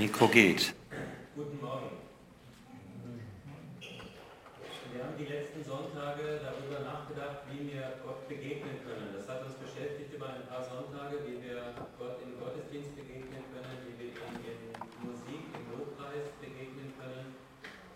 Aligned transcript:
Mikro 0.00 0.28
geht. 0.28 0.72
Guten 1.36 1.60
Morgen. 1.60 1.92
Wir 4.96 5.04
haben 5.04 5.12
die 5.18 5.28
letzten 5.28 5.62
Sonntage 5.62 6.40
darüber 6.40 6.80
nachgedacht, 6.88 7.44
wie 7.52 7.68
wir 7.68 8.00
Gott 8.00 8.26
begegnen 8.26 8.80
können. 8.80 9.12
Das 9.12 9.28
hat 9.28 9.44
uns 9.44 9.52
beschäftigt 9.60 10.08
über 10.16 10.32
ein 10.32 10.48
paar 10.48 10.64
Sonntage, 10.64 11.20
wie 11.28 11.44
wir 11.44 11.76
Gott 12.00 12.16
im 12.24 12.32
Gottesdienst 12.40 12.96
begegnen 12.96 13.44
können, 13.52 13.76
wie 13.84 13.92
wir 14.00 14.08
ihn 14.16 14.40
in 14.40 14.72
Musik, 15.04 15.44
im 15.52 15.68
Lobpreis 15.68 16.32
begegnen 16.40 16.96
können, 16.96 17.36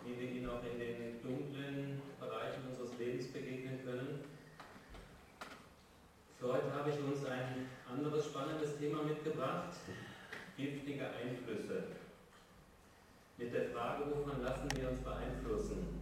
wie 0.04 0.12
wir 0.20 0.28
ihn 0.28 0.44
auch 0.44 0.60
in 0.60 0.76
den 0.76 1.24
dunklen 1.24 2.02
Bereichen 2.20 2.68
unseres 2.68 2.92
Lebens 3.00 3.32
begegnen 3.32 3.80
können. 3.80 4.20
Für 6.36 6.52
heute 6.52 6.68
habe 6.68 6.90
ich 6.92 7.00
uns 7.00 7.24
ein 7.24 7.64
anderes 7.88 8.26
spannendes 8.26 8.76
Thema 8.76 9.00
mitgebracht 9.04 9.72
giftige 10.56 11.06
Einflüsse. 11.10 11.84
Mit 13.44 13.52
der 13.52 13.76
Frage, 13.76 14.08
wovon 14.08 14.40
lassen 14.42 14.72
wir 14.72 14.88
uns 14.88 15.00
beeinflussen? 15.00 16.00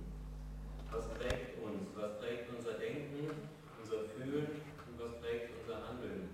Was 0.92 1.10
prägt 1.18 1.58
uns? 1.58 1.90
Was 1.98 2.20
prägt 2.20 2.46
unser 2.54 2.78
Denken, 2.78 3.34
unser 3.82 4.06
Fühlen 4.14 4.62
und 4.86 4.94
was 4.94 5.18
prägt 5.18 5.50
unser 5.58 5.82
Handeln? 5.82 6.30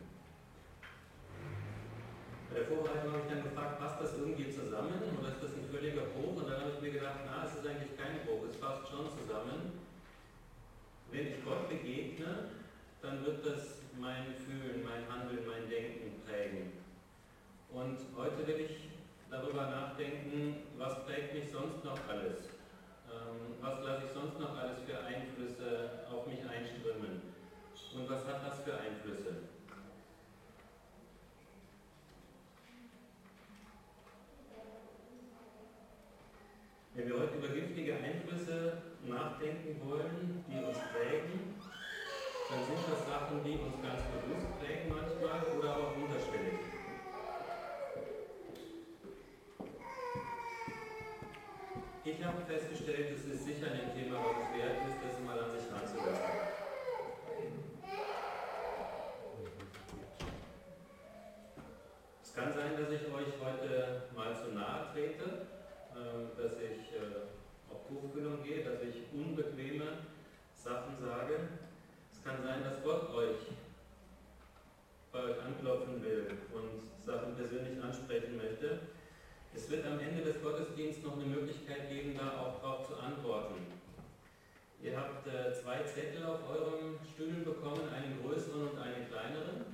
Bei 2.53 2.61
der 2.61 2.69
Vorbereitung 2.69 3.13
habe 3.13 3.23
ich 3.25 3.33
dann 3.33 3.43
gefragt, 3.43 3.81
passt 3.81 4.03
das 4.03 4.19
irgendwie 4.21 4.53
zusammen 4.53 5.01
oder 5.17 5.33
ist 5.33 5.43
das 5.43 5.57
ein 5.57 5.65
völliger 5.73 6.13
Bruch? 6.13 6.45
Und 6.45 6.45
dann 6.45 6.61
habe 6.61 6.77
ich 6.77 6.81
mir 6.85 6.93
gedacht, 7.01 7.25
na, 7.25 7.49
es 7.49 7.57
ist 7.57 7.65
eigentlich 7.65 7.97
kein 7.97 8.29
Bruch, 8.29 8.45
es 8.45 8.61
passt 8.61 8.93
schon 8.93 9.09
zusammen. 9.09 9.81
Wenn 11.11 11.27
ich 11.27 11.43
Gott 11.43 11.71
begegne, 11.71 12.53
dann 13.01 13.25
wird 13.25 13.47
das 13.47 13.81
mein 13.97 14.37
Fühlen, 14.45 14.85
mein 14.85 15.09
Handeln, 15.09 15.41
mein 15.49 15.73
Denken 15.73 16.21
prägen. 16.29 16.77
Und 17.73 17.97
heute 18.13 18.47
will 18.47 18.61
ich 18.61 18.98
darüber 19.31 19.67
nachdenken, 19.67 20.57
was 20.77 21.05
prägt 21.05 21.35
mich 21.35 21.51
sonst 21.51 21.85
noch 21.85 21.99
alles? 22.09 22.51
Ähm, 23.09 23.57
was 23.61 23.85
lasse 23.85 24.05
ich 24.07 24.13
sonst 24.13 24.39
noch 24.39 24.57
alles 24.57 24.79
für 24.87 24.99
Einflüsse 25.05 26.07
auf 26.11 26.27
mich 26.27 26.41
einströmen? 26.41 27.23
Und 27.95 28.11
was 28.11 28.25
hat 28.27 28.47
das 28.47 28.61
für 28.61 28.75
Einflüsse? 28.75 29.37
Wenn 36.95 37.09
wir 37.09 37.21
heute 37.21 37.37
über 37.37 37.49
giftige 37.49 37.95
Einflüsse 37.95 38.83
nachdenken 39.07 39.81
wollen, 39.89 40.45
die 40.49 40.65
uns 40.65 40.79
prägen, 40.93 41.55
dann 42.51 42.65
sind 42.65 42.79
das 42.91 43.07
Sachen, 43.07 43.45
die 43.45 43.53
uns 43.53 43.81
ganz 43.83 44.03
bewusst 44.03 44.59
prägen 44.59 44.89
manchmal 44.89 45.45
oder 45.57 45.77
auch 45.77 45.95
unterschwellig. 45.97 46.59
Ich 52.11 52.25
habe 52.25 52.41
festgestellt, 52.47 53.11
es 53.15 53.25
ist 53.27 53.45
sicher 53.45 53.67
ein 53.71 53.93
Thema, 53.95 54.17
was 54.25 54.49
es 54.49 54.59
wert 54.59 54.79
ist, 54.89 54.97
das 55.05 55.21
mal 55.27 55.39
an 55.39 55.51
sich 55.53 55.71
ranzulassen. 55.71 56.25
Es 62.23 62.35
kann 62.35 62.53
sein, 62.55 62.73
dass 62.81 62.91
ich 62.91 63.13
euch 63.13 63.33
heute 63.45 64.03
mal 64.17 64.35
zu 64.35 64.55
nahe 64.55 64.91
trete, 64.95 65.47
ähm, 65.95 66.31
dass 66.37 66.53
ich 66.55 66.97
äh, 66.97 67.29
auf 67.71 67.87
Tuchfüllung 67.87 68.43
gehe, 68.43 68.65
dass 68.65 68.81
ich 68.81 69.13
unbequeme 69.13 69.99
Sachen 70.55 70.97
sage. 70.99 71.41
Es 72.11 72.25
kann 72.25 72.43
sein, 72.43 72.65
dass 72.65 72.83
Gott 72.83 73.11
euch 73.15 73.53
bei 75.13 75.25
euch 75.25 75.43
anklopfen 75.43 76.03
will 76.03 76.39
und 76.55 77.05
Sachen 77.05 77.35
persönlich 77.37 77.83
ansprechen 77.83 78.39
möchte. 78.39 78.81
Es 79.55 79.69
wird 79.71 79.85
am 79.87 79.99
Ende 79.99 80.23
des 80.23 80.41
Gottesdienstes 80.43 81.05
noch 81.05 81.15
eine 81.15 81.25
Möglichkeit 81.25 81.89
geben, 81.89 82.15
da 82.17 82.39
auch 82.39 82.61
darauf 82.61 82.87
zu 82.87 82.97
antworten. 82.97 83.67
Ihr 84.81 84.97
habt 84.97 85.27
äh, 85.27 85.53
zwei 85.53 85.83
Zettel 85.83 86.25
auf 86.25 86.39
euren 86.49 86.95
Stühlen 87.03 87.45
bekommen, 87.45 87.89
einen 87.93 88.23
größeren 88.23 88.69
und 88.69 88.79
einen 88.79 89.09
kleineren. 89.11 89.67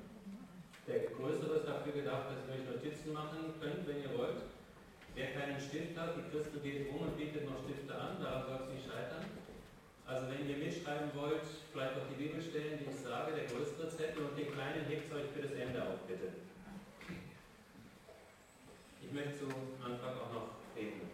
Der 0.88 1.00
größere 1.12 1.58
ist 1.58 1.68
dafür 1.68 1.92
gedacht, 1.92 2.32
dass 2.32 2.48
ihr 2.48 2.54
euch 2.54 2.66
Notizen 3.04 3.12
machen 3.12 3.54
könnt, 3.60 3.86
wenn 3.86 4.02
ihr 4.02 4.18
wollt. 4.18 4.40
Wer 5.14 5.32
keinen 5.32 5.60
Stift 5.60 5.96
hat, 5.96 6.16
die 6.16 6.30
Christel 6.30 6.60
geht 6.60 6.88
um 6.90 7.02
und 7.02 7.16
bietet 7.16 7.48
noch 7.48 7.62
Stifte 7.62 7.94
an, 7.94 8.20
daran 8.20 8.46
soll 8.46 8.66
es 8.66 8.74
nicht 8.74 8.86
scheitern. 8.88 9.24
Also 10.06 10.26
wenn 10.28 10.48
ihr 10.48 10.56
mitschreiben 10.56 11.10
wollt, 11.14 11.44
vielleicht 11.72 11.96
auch 11.96 12.08
die 12.10 12.22
Bibelstellen, 12.22 12.78
die 12.80 12.90
ich 12.90 13.00
sage, 13.00 13.32
der 13.32 13.44
größere 13.44 13.88
Zettel 13.88 14.24
und 14.24 14.36
den 14.36 14.52
kleinen 14.52 14.84
hebt 14.86 15.12
euch 15.12 15.28
für 15.32 15.42
das 15.42 15.52
Ende 15.52 15.80
auf, 15.82 16.00
bitte. 16.08 16.28
Ich 19.00 19.12
möchte 19.12 19.38
zu 19.38 19.48
Anfang 19.84 20.14
auch 20.18 20.32
noch 20.32 20.48
beten. 20.74 21.08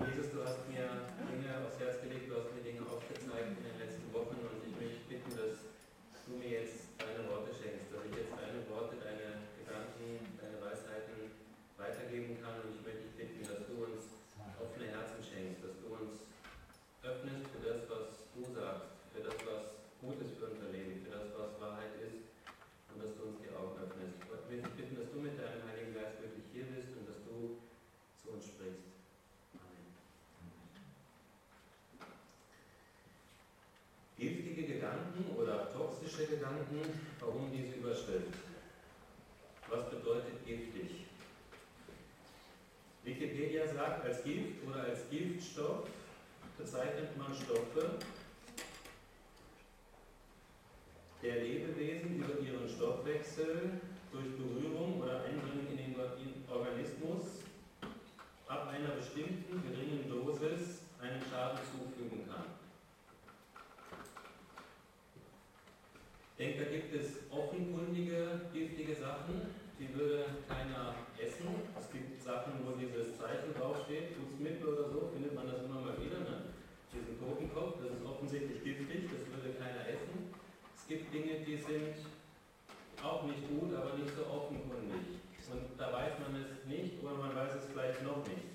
Jesus, 0.00 0.32
du 0.32 0.42
hast 0.42 0.66
mir 0.68 0.88
Dinge 1.30 1.50
aufs 1.62 1.78
Herz 1.78 2.00
gelegt, 2.02 2.30
du 2.30 2.34
hast 2.34 2.50
mir 2.54 2.62
Dinge 2.62 2.82
aufgezeigt 2.82 3.54
in 3.58 3.62
den 3.62 3.78
letzten 3.78 4.08
Wochen 4.12 4.38
und 4.40 4.58
ich 4.66 4.74
möchte 4.80 5.04
bitten, 5.06 5.30
dass 5.36 5.62
du 6.26 6.32
mir 6.40 6.64
jetzt 6.64 6.84
deine 6.98 7.28
Worte 7.30 7.52
schenkst, 7.54 7.92
dass 7.92 8.02
ich 8.08 8.14
jetzt 8.16 8.32
deine 8.32 8.64
Worte, 8.72 8.96
deine 8.96 9.44
Gedanken, 9.60 10.24
deine 10.40 10.58
Weisheiten 10.62 11.36
weitergeben 11.76 12.40
kann 12.40 12.64
und 12.64 12.74
ich 12.74 12.82
möchte 12.82 13.06
dich 13.06 13.16
bitten, 13.18 13.44
dass 13.44 13.68
du 13.68 13.74
uns 13.84 14.24
offene 14.56 14.88
Herzen 14.88 15.20
schenkst, 15.20 15.60
dass 15.60 15.76
du 15.78 15.86
uns 15.92 16.26
öffnest 17.04 17.44
für 17.52 17.60
das, 17.60 17.80
was 17.92 18.24
du 18.32 18.40
sagst, 18.50 18.88
für 19.12 19.22
das, 19.22 19.36
was 19.44 19.64
gut 20.00 20.16
ist 20.24 20.40
für 20.40 20.48
unser 20.48 20.72
Leben, 20.72 21.04
für 21.04 21.12
das, 21.12 21.28
was 21.36 21.60
Wahrheit 21.60 21.92
ist 22.00 22.24
und 22.88 23.04
dass 23.04 23.12
du 23.14 23.28
uns 23.28 23.38
die 23.44 23.52
Augen 23.52 23.76
öffnest. 23.76 24.16
Ich 24.24 24.48
möchte 24.48 24.64
dich 24.64 24.76
bitten, 24.80 24.96
dass 24.96 25.12
du 25.12 25.18
mit 25.20 25.36
deinem 25.36 25.60
Heiligen 25.68 25.92
Geist 25.92 26.22
wirklich 26.24 26.48
hier 26.52 26.66
bist 26.72 26.96
und 26.96 27.04
dass 27.04 27.20
du 27.26 27.60
zu 28.16 28.32
uns 28.32 28.48
sprichst. 28.48 28.96
Amen. 29.60 29.92
Giftige 34.16 34.78
Gedanken 34.78 35.36
oder 35.36 35.72
toxische 35.72 36.26
Gedanken, 36.26 36.80
warum 37.20 37.50
diese 37.52 37.76
Überschrift? 37.76 38.34
Was 39.68 39.90
bedeutet 39.90 40.44
giftig? 40.46 41.06
Wikipedia 43.02 43.66
sagt, 43.66 43.93
als 44.04 44.22
Gift 44.22 44.62
oder 44.68 44.84
als 44.84 45.08
Giftstoff. 45.10 45.88
Bezeichnet 46.56 47.16
man 47.18 47.34
Stoffe, 47.34 47.98
der 51.22 51.42
Lebewesen 51.42 52.16
über 52.16 52.38
ihren 52.38 52.68
Stoffwechsel 52.68 53.80
durch 54.12 54.36
Berührung 54.36 55.00
oder 55.00 55.24
Eindringen 55.24 55.66
in 55.70 55.76
den 55.76 55.96
Organismus 56.48 57.42
ab 58.46 58.68
einer 58.68 58.94
bestimmten 58.94 59.62
geringen 59.66 60.08
Dosis 60.08 60.82
einen 61.00 61.20
Schaden 61.28 61.58
zufügen 61.72 62.28
kann. 62.28 62.44
Ich 66.36 66.46
denke, 66.46 66.64
da 66.64 66.70
gibt 66.70 66.94
es 66.94 67.30
offenkundige, 67.30 68.40
giftige 68.52 68.94
Sachen, 68.94 69.54
die 69.78 69.92
würde 69.94 70.26
keiner 70.48 70.94
essen. 71.18 71.48
Es 71.78 71.90
gibt 71.90 72.22
Sachen, 72.22 72.66
wo 72.66 72.78
dieses 72.78 73.18
Zeichen 73.18 73.54
draufsteht, 73.58 74.14
tut's 74.14 74.38
mit 74.38 74.62
oder 74.64 74.90
so, 74.90 75.10
findet 75.12 75.34
man 75.34 75.46
das 75.46 75.64
immer 75.64 75.80
mal 75.80 75.98
wieder. 75.98 76.20
Ne? 76.20 76.54
Diesen 76.92 77.18
Totenkopf, 77.18 77.78
das 77.82 77.98
ist 77.98 78.06
offensichtlich 78.06 78.62
giftig, 78.62 79.10
das 79.10 79.26
würde 79.30 79.58
keiner 79.58 79.88
essen. 79.88 80.30
Es 80.76 80.86
gibt 80.86 81.12
Dinge, 81.14 81.40
die 81.46 81.56
sind 81.56 81.96
auch 83.02 83.24
nicht 83.24 83.48
gut, 83.48 83.74
aber 83.74 83.96
nicht 83.96 84.14
so 84.14 84.26
offenkundig. 84.26 85.24
Und 85.50 85.78
da 85.78 85.92
weiß 85.92 86.12
man 86.24 86.40
es 86.40 86.64
nicht 86.64 87.02
oder 87.02 87.14
man 87.14 87.36
weiß 87.36 87.54
es 87.54 87.66
vielleicht 87.72 88.02
noch 88.02 88.24
nicht. 88.26 88.48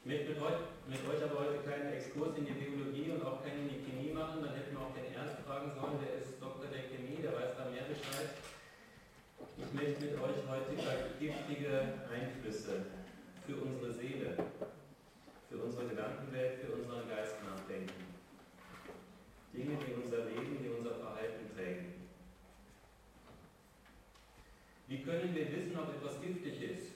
Ich 0.00 0.06
möchte 0.08 0.32
mit, 0.32 0.40
euch, 0.40 0.60
mit 0.88 1.02
euch 1.04 1.22
aber 1.22 1.44
heute 1.44 1.60
keinen 1.62 1.92
Exkurs 1.92 2.36
in 2.38 2.46
die 2.46 2.56
Biologie 2.56 3.12
und 3.12 3.24
auch 3.24 3.44
keinen 3.44 3.68
in 3.68 3.76
die 3.76 3.84
Chemie 3.84 4.12
machen. 4.12 4.40
Dann 4.40 4.56
hätten 4.56 4.72
wir 4.72 4.80
auch 4.80 4.96
den 4.96 5.12
Ernst 5.12 5.44
fragen 5.44 5.70
sollen, 5.76 6.00
der 6.00 6.20
ist 6.20 6.40
Doktor 6.40 6.72
der 6.72 6.88
Chemie, 6.88 7.20
der 7.20 7.36
weiß 7.36 7.52
da 7.56 7.68
mehr 7.68 7.84
Bescheid. 7.84 8.32
Ich 9.60 9.72
möchte 9.72 10.00
mit 10.00 10.14
euch 10.16 10.40
heute 10.48 10.72
über 10.72 10.96
giftige 11.20 12.00
Einflüsse 12.08 12.88
für 13.46 13.56
unsere 13.56 13.92
Seele, 13.92 14.36
für 15.48 15.58
unsere 15.58 15.88
Gedankenwelt, 15.88 16.64
für 16.64 16.72
unseren 16.72 17.08
Geist 17.08 17.36
nachdenken. 17.44 18.08
Dinge, 19.52 19.76
die 19.76 19.92
unser 19.92 20.24
Leben, 20.24 20.64
die 20.64 20.70
unser 20.70 20.94
Verhalten 20.94 21.44
prägen. 21.54 22.00
Wie 24.90 25.04
können 25.04 25.32
wir 25.36 25.46
wissen, 25.52 25.78
ob 25.78 25.94
etwas 25.94 26.20
giftig 26.20 26.62
ist? 26.62 26.90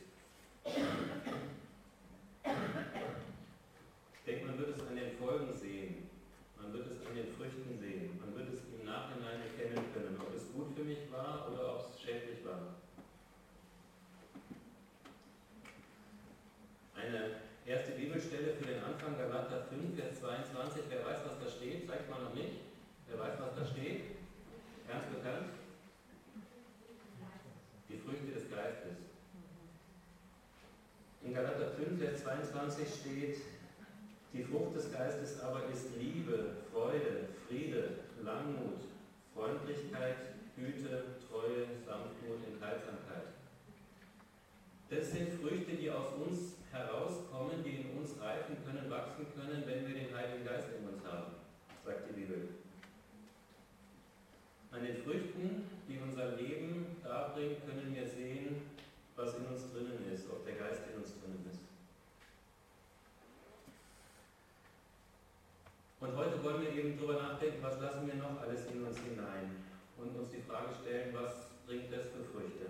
Ich 4.15 4.25
denke, 4.27 4.47
man 4.47 4.59
wird 4.59 4.77
es 4.77 4.85
an 4.85 4.97
den 4.97 5.17
Folgen 5.17 5.53
sehen. 5.53 6.11
Man 6.61 6.73
wird 6.73 6.89
es 6.91 7.07
an 7.07 7.15
den 7.15 7.33
Früchten 7.37 7.79
sehen. 7.79 8.19
Man 8.19 8.35
wird 8.35 8.53
es 8.53 8.63
im 8.75 8.85
Nachhinein 8.85 9.43
erkennen 9.43 9.85
können, 9.95 10.19
ob 10.21 10.35
es 10.35 10.53
gut 10.53 10.75
für 10.75 10.83
mich 10.83 11.09
war 11.13 11.49
oder 11.53 11.77
ob 11.77 11.95
es 11.95 12.03
schädlich 12.03 12.45
war. 12.45 12.75
Eine 16.97 17.37
erste 17.65 17.93
Bibelstelle 17.93 18.55
für 18.55 18.67
den 18.67 18.83
Anfang, 18.83 19.17
Galater 19.17 19.69
5, 19.69 19.97
Vers 19.97 20.19
22 20.19 20.45
21 32.65 33.01
steht, 33.01 33.37
die 34.33 34.43
Frucht 34.43 34.75
des 34.75 34.91
Geistes 34.91 35.39
aber 35.41 35.69
ist 35.69 35.97
Liebe, 36.01 36.57
Freude, 36.73 37.29
Friede, 37.47 38.01
Langmut, 38.23 38.81
Freundlichkeit, 39.35 40.17
Güte, 40.57 41.21
Treue, 41.29 41.69
Sanftmut, 41.85 42.41
Enthaltsamkeit. 42.49 43.37
Das 44.89 45.13
sind 45.13 45.29
Früchte, 45.43 45.77
die 45.77 45.91
aus 45.91 46.15
uns 46.15 46.57
herauskommen, 46.73 47.63
die 47.63 47.85
in 47.85 47.99
uns 47.99 48.19
reifen 48.19 48.57
können, 48.65 48.89
wachsen 48.89 49.27
können, 49.37 49.63
wenn 49.67 49.87
wir 49.87 49.95
den 49.95 50.17
Heiligen 50.17 50.47
Geist 50.47 50.69
in 50.79 50.89
uns 50.89 51.05
haben, 51.05 51.35
sagt 51.85 52.09
die 52.09 52.21
Bibel. 52.21 52.49
An 54.71 54.87
den 54.87 54.97
Früchten, 55.05 55.69
die 55.87 55.99
unser 55.99 56.37
Leben 56.37 56.97
darbringen, 57.05 57.57
können 57.67 57.95
wir 57.95 58.07
sehen, 58.09 58.63
was 59.17 59.37
in 59.37 59.45
uns 59.53 59.71
drinnen 59.71 60.11
ist, 60.13 60.31
ob 60.31 60.47
der 60.47 60.55
Geist 60.55 60.81
in 60.91 61.03
uns 61.03 61.13
drinnen 61.21 61.45
ist. 61.53 61.65
Und 66.05 66.15
heute 66.17 66.45
wollen 66.45 66.61
wir 66.61 66.71
eben 66.75 66.99
darüber 66.99 67.15
nachdenken, 67.15 67.63
was 67.63 67.81
lassen 67.81 68.07
wir 68.07 68.17
noch 68.17 68.39
alles 68.43 68.67
in 68.67 68.85
uns 68.85 68.99
hinein 68.99 69.57
und 69.97 70.15
uns 70.15 70.29
die 70.29 70.43
Frage 70.43 70.69
stellen, 70.83 71.15
was 71.15 71.49
bringt 71.67 71.91
das 71.91 72.13
für 72.13 72.23
Früchte? 72.31 72.67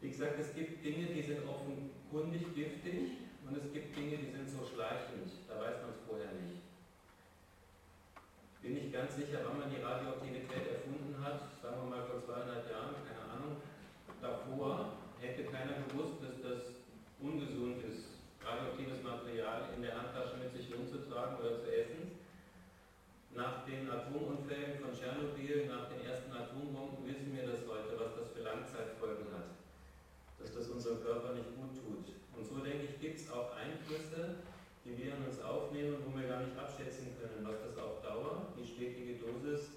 Wie 0.00 0.10
gesagt, 0.10 0.38
es 0.38 0.54
gibt 0.54 0.84
Dinge, 0.84 1.06
die 1.06 1.22
sind 1.22 1.40
offenkundig 1.42 2.54
giftig 2.54 3.18
und 3.48 3.56
es 3.56 3.72
gibt 3.72 3.96
Dinge, 3.96 4.18
die 4.18 4.30
sind 4.30 4.48
so 4.48 4.64
schleichend, 4.64 5.32
da 5.48 5.58
weiß 5.60 5.82
man 5.82 5.90
es 5.90 6.06
vorher 6.06 6.30
nicht. 6.38 6.62
Bin 8.62 8.76
ich 8.76 8.92
ganz 8.92 8.99
sicher, 9.10 9.42
wann 9.44 9.58
man 9.58 9.70
die 9.70 9.82
Radioaktivität 9.82 10.70
erfunden 10.70 11.18
hat, 11.18 11.42
sagen 11.62 11.82
wir 11.82 11.90
mal 11.90 12.06
vor 12.06 12.22
zweieinhalb 12.22 12.70
Jahren, 12.70 12.94
keine 13.02 13.26
Ahnung, 13.26 13.58
davor 14.22 14.94
hätte 15.20 15.44
keiner 15.44 15.82
gewusst, 15.84 16.22
dass 16.22 16.38
das 16.40 16.78
ungesund 17.18 17.82
ist, 17.84 18.22
radioaktives 18.40 19.02
Material 19.02 19.74
in 19.76 19.82
der 19.82 19.98
Handtasche 19.98 20.38
mit 20.38 20.54
sich 20.54 20.70
rumzutragen 20.72 21.36
oder 21.42 21.58
zu 21.58 21.66
essen. 21.68 22.20
Nach 23.34 23.64
den 23.66 23.88
Atomunfällen 23.90 24.78
von 24.80 24.90
Tschernobyl, 24.90 25.66
nach 25.66 25.86
den 25.86 26.02
ersten 26.02 26.32
Atombomben 26.32 27.06
wissen 27.06 27.30
wir 27.34 27.46
das 27.46 27.62
heute, 27.66 27.94
was 27.94 28.16
das 28.18 28.30
für 28.34 28.42
Langzeitfolgen 28.42 29.30
hat. 29.30 29.54
Dass 30.38 30.54
das 30.54 30.68
unserem 30.68 31.02
Körper 31.02 31.34
nicht 31.34 31.54
gut 31.54 31.70
tut. 31.78 32.10
Und 32.34 32.44
so 32.44 32.58
denke 32.58 32.90
ich, 32.90 33.00
gibt 33.00 33.20
es 33.20 33.30
auch 33.30 33.54
Einflüsse, 33.54 34.40
die 34.84 34.96
wir 34.96 35.14
in 35.14 35.24
uns 35.24 35.40
aufnehmen, 35.42 35.96
wo 36.04 36.18
wir 36.18 36.26
gar 36.26 36.40
nicht 36.40 36.56
abschätzen 36.56 37.14
können, 37.20 37.46
was 37.46 37.60
das 37.62 37.78
auf 37.78 38.02
Dauer, 38.02 38.48
die 38.58 38.66
stetige 38.66 39.14
Dosis, 39.18 39.70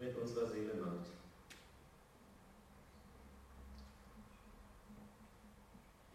mit 0.00 0.16
unserer 0.16 0.46
Seele 0.46 0.74
macht. 0.74 1.06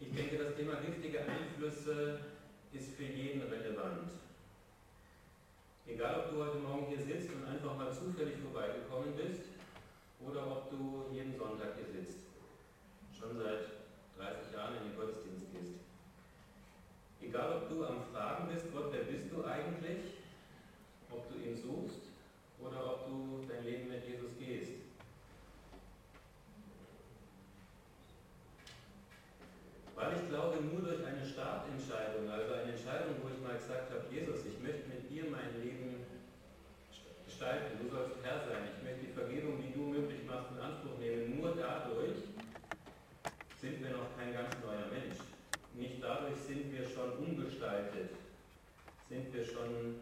Ich 0.00 0.12
denke, 0.12 0.38
das 0.38 0.56
Thema 0.56 0.74
giftige 0.76 1.20
Einflüsse 1.20 2.20
ist 2.72 2.96
für 2.96 3.04
jeden 3.04 3.42
relevant. 3.42 4.10
Egal, 5.86 6.24
ob 6.24 6.30
du 6.30 6.44
heute 6.44 6.58
Morgen 6.58 6.86
hier 6.86 7.00
sitzt 7.00 7.32
und 7.32 7.46
einfach 7.46 7.76
mal 7.76 7.92
zufällig 7.92 8.36
vorbeigekommen 8.38 9.14
bist 9.14 9.42
oder 10.20 10.46
ob 10.50 10.70
du 10.70 11.06
jeden 11.12 11.36
Sonntag 11.38 11.76
hier 11.76 12.02
sitzt, 12.02 12.18
schon 13.16 13.36
seit 13.36 13.70
30 14.18 14.52
Jahren 14.52 14.76
in 14.78 14.90
den 14.90 14.96
Gottesdienst 14.96 15.46
gehst. 15.52 15.74
Egal, 17.22 17.62
ob 17.62 17.68
du 17.68 17.84
am 17.84 18.02
Fragen 18.12 18.48
bist, 18.52 18.66
Gott, 18.72 18.92
wer 18.92 19.04
bist 19.04 19.32
du 19.32 19.44
eigentlich? 19.44 20.14
Ob 21.10 21.28
du 21.28 21.38
ihn 21.38 21.56
suchst 21.56 22.02
oder 22.60 22.84
ob 22.84 23.06
du 23.06 23.44
dein 23.48 23.64
Leben 23.64 23.88
mit 23.88 24.06
Jesus 24.06 24.36
gehst. 24.38 24.72
Weil 29.94 30.12
ich 30.12 30.30
glaube, 30.56 30.72
nur 30.72 30.88
durch 30.88 31.04
eine 31.04 31.24
Startentscheidung, 31.24 32.30
also 32.30 32.54
eine 32.54 32.72
Entscheidung, 32.72 33.16
wo 33.20 33.28
ich 33.28 33.40
mal 33.44 33.56
gesagt 33.56 33.92
habe, 33.92 34.04
Jesus, 34.10 34.40
ich 34.46 34.56
möchte 34.64 34.88
mit 34.88 35.10
dir 35.10 35.28
mein 35.28 35.52
Leben 35.60 36.06
gestalten, 37.24 37.76
du 37.82 37.88
sollst 37.88 38.16
Herr 38.24 38.40
sein, 38.40 38.72
ich 38.72 38.82
möchte 38.82 39.06
die 39.06 39.12
Vergebung, 39.12 39.60
die 39.60 39.72
du 39.72 39.92
möglich 39.92 40.24
machst, 40.26 40.52
in 40.56 40.60
Anspruch 40.60 40.96
nehmen, 40.98 41.36
nur 41.36 41.54
dadurch 41.54 42.32
sind 43.60 43.82
wir 43.82 43.90
noch 43.90 44.16
kein 44.16 44.32
ganz 44.32 44.56
neuer 44.64 44.88
Mensch. 44.88 45.20
Nicht 45.74 46.00
dadurch 46.00 46.36
sind 46.40 46.72
wir 46.72 46.88
schon 46.88 47.12
umgestaltet, 47.20 48.16
sind 49.08 49.32
wir 49.34 49.44
schon, 49.44 50.00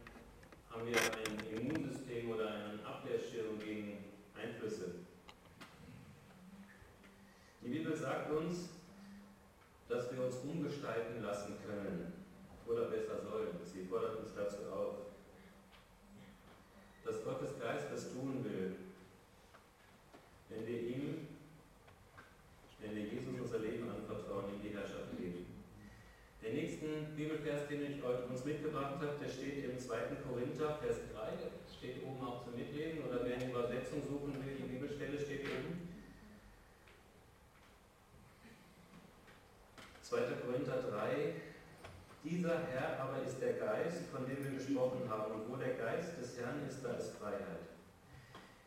haben 0.71 0.87
wir 0.87 0.95
ein 0.95 1.35
Immunsystem 1.51 2.31
oder 2.31 2.47
einen 2.47 2.81
Abwehrschirm 2.87 3.59
gegen 3.59 4.05
Einflüsse. 4.39 5.03
Die 7.63 7.69
Bibel 7.69 7.97
sagt 7.97 8.31
uns, 8.31 8.74
wir 10.17 10.27
uns 10.27 10.37
umgestalten 10.37 11.23
lassen 11.23 11.57
können 11.67 12.13
oder 12.67 12.87
besser 12.87 13.21
sollen. 13.23 13.49
Sie 13.65 13.85
fordert 13.85 14.21
uns 14.21 14.35
dazu 14.35 14.71
auf, 14.73 14.95
dass 17.05 17.25
Gottes 17.25 17.59
Geist 17.61 17.87
das 17.93 18.13
tun 18.13 18.45
will, 18.45 18.77
wenn 20.49 20.67
wir 20.67 20.81
ihm, 20.81 21.29
wenn 22.81 22.95
wir 22.95 23.03
Jesus 23.03 23.35
unser 23.41 23.59
Leben 23.59 23.91
anvertrauen, 23.91 24.55
ihm 24.55 24.63
die 24.63 24.77
Herrschaft 24.77 25.17
geben. 25.19 25.47
Der 26.43 26.53
nächsten 26.53 27.17
Bibelvers, 27.17 27.69
den 27.69 27.83
ich 27.83 28.03
euch 28.03 28.29
uns 28.29 28.45
mitgebracht 28.45 28.97
habe, 29.01 29.17
der 29.21 29.29
steht 29.29 29.65
im 29.65 29.79
2. 29.79 29.97
Korinther, 30.29 30.79
Vers 30.81 30.99
3, 31.15 31.37
der 31.37 31.51
steht 31.73 32.05
oben 32.05 32.27
auch 32.27 32.45
zum 32.45 32.55
Mitlesen, 32.55 33.05
oder 33.05 33.25
wer 33.25 33.37
eine 33.37 33.51
Übersetzung 33.51 34.03
suchen 34.07 34.35
will, 34.45 34.55
die 34.57 34.75
Bibelstelle 34.75 35.19
steht 35.19 35.45
oben. 35.45 35.95
2. 40.15 40.21
Korinther 40.47 40.79
3, 40.79 41.35
dieser 42.23 42.63
Herr 42.71 43.01
aber 43.03 43.27
ist 43.27 43.43
der 43.43 43.55
Geist, 43.55 44.07
von 44.15 44.25
dem 44.27 44.39
wir 44.45 44.55
gesprochen 44.55 45.03
haben, 45.11 45.35
und 45.35 45.51
wo 45.51 45.57
der 45.57 45.75
Geist 45.75 46.15
des 46.23 46.39
Herrn 46.39 46.63
ist, 46.69 46.85
da 46.85 46.95
ist 46.95 47.19
Freiheit. 47.19 47.67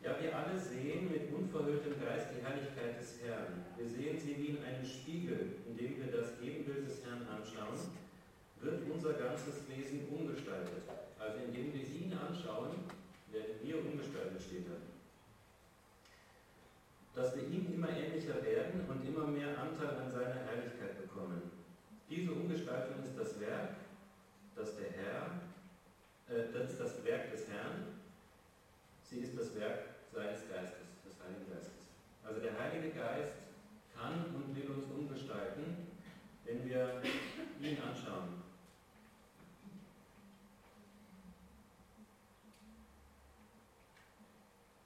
Ja, 0.04 0.14
wir 0.20 0.36
alle 0.36 0.60
sehen 0.60 1.10
mit 1.10 1.32
unverhülltem 1.32 1.96
Geist 2.04 2.28
die 2.36 2.44
Herrlichkeit 2.44 3.00
des 3.00 3.24
Herrn. 3.24 3.64
Wir 3.78 3.88
sehen 3.88 4.20
sie 4.20 4.36
wie 4.36 4.60
in 4.60 4.62
einem 4.62 4.84
Spiegel, 4.84 5.56
in 5.66 5.76
dem 5.76 5.96
wir 5.96 6.12
das 6.12 6.38
Ebenbild 6.38 6.86
des 6.86 7.02
Herrn 7.06 7.26
anschauen, 7.26 7.96
wird 8.60 8.82
unser 8.92 9.14
ganzes 9.14 9.64
Wesen 9.72 10.06
umgestaltet. 10.12 10.84
Also 11.18 11.38
indem 11.48 11.72
wir 11.72 11.80
ihn 11.80 12.12
anschauen, 12.12 12.76
werden 13.32 13.56
wir 13.62 13.78
umgestaltet, 13.80 14.42
steht 14.42 14.68
da. 14.68 14.76
Dass 17.16 17.34
wir 17.34 17.44
ihm 17.48 17.72
immer 17.72 17.88
ähnlicher 17.88 18.36
werden 18.44 18.84
und 18.86 19.00
immer 19.08 19.26
mehr 19.26 19.56
Anteil 19.58 19.96
an 19.96 20.10
seiner 20.12 20.44
Herrlichkeit. 20.44 20.67
Diese 22.08 22.32
Umgestaltung 22.32 23.04
ist 23.04 23.18
das 23.18 23.38
Werk, 23.38 23.76
das 24.56 24.76
der 24.76 24.90
Herr, 24.92 25.40
äh, 26.28 26.52
das 26.52 26.70
ist 26.70 26.80
das 26.80 27.04
Werk 27.04 27.30
des 27.30 27.46
Herrn, 27.48 27.98
Sie 29.02 29.20
ist 29.20 29.38
das 29.38 29.54
Werk 29.54 29.88
seines 30.12 30.40
Geistes, 30.48 30.84
des 31.04 31.14
Heiligen 31.22 31.50
Geistes. 31.50 31.86
Also 32.24 32.40
der 32.40 32.58
Heilige 32.58 32.90
Geist 32.90 33.32
kann 33.94 34.34
und 34.34 34.54
will 34.54 34.70
uns 34.70 34.84
umgestalten, 34.90 35.88
wenn 36.44 36.68
wir 36.68 37.02
ihn 37.60 37.78
anschauen. 37.80 38.42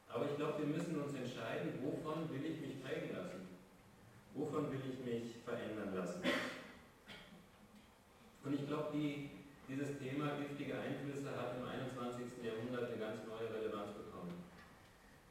Aber 0.09 0.31
ich 0.31 0.37
glaube, 0.37 0.59
wir 0.59 0.67
müssen 0.67 1.01
uns 1.01 1.15
entscheiden, 1.15 1.81
wovon 1.83 2.31
will 2.31 2.45
ich 2.45 2.61
mich 2.61 2.83
prägen 2.83 3.17
lassen? 3.17 3.49
Wovon 4.35 4.71
will 4.71 4.81
ich 4.89 5.05
mich 5.05 5.37
verändern 5.45 5.97
lassen? 5.97 6.23
Und 8.53 8.61
ich 8.61 8.69
glaube, 8.69 8.93
die, 8.93 9.33
dieses 9.65 9.97
Thema 9.97 10.37
giftige 10.37 10.77
Einflüsse 10.77 11.33
hat 11.33 11.57
im 11.57 11.65
21. 11.65 12.45
Jahrhundert 12.45 12.93
eine 12.93 13.01
ganz 13.01 13.25
neue 13.25 13.49
Relevanz 13.49 13.97
bekommen. 13.97 14.45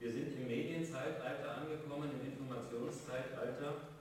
Wir 0.01 0.09
sind 0.09 0.33
im 0.41 0.47
Medienzeitalter 0.49 1.61
angekommen, 1.61 2.09
im 2.17 2.25
Informationszeitalter. 2.25 3.93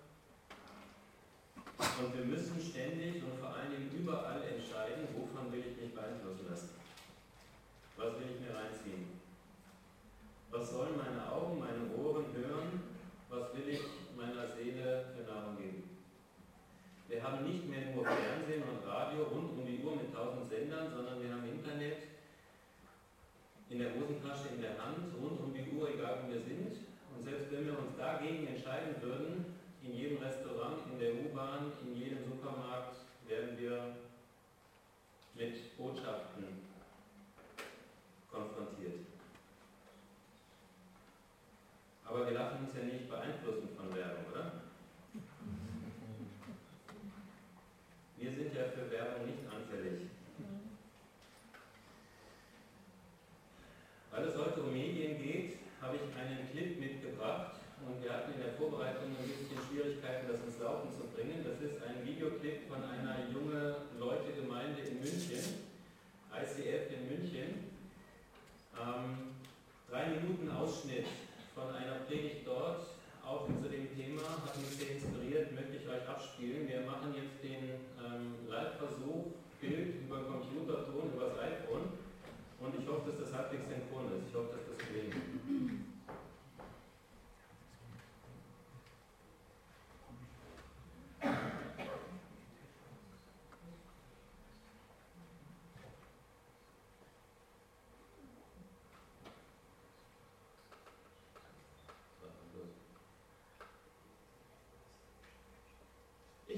Und 2.01 2.17
wir 2.17 2.25
müssen 2.25 2.57
ständig 2.65 3.21
und 3.21 3.37
vor 3.37 3.53
allen 3.53 3.69
Dingen 3.69 3.93
überall 3.93 4.41
entscheiden, 4.41 5.13
wovon 5.13 5.53
will 5.53 5.69
ich 5.69 5.77
mich 5.77 5.93
beeinflussen 5.93 6.49
lassen. 6.49 6.71
Was 8.01 8.17
will 8.17 8.33
ich 8.33 8.41
mir 8.41 8.57
reinziehen? 8.57 9.21
Was 10.49 10.73
sollen 10.73 10.97
meine 10.97 11.29
Augen, 11.29 11.61
meine 11.61 11.93
Ohren 11.93 12.25
hören? 12.33 12.60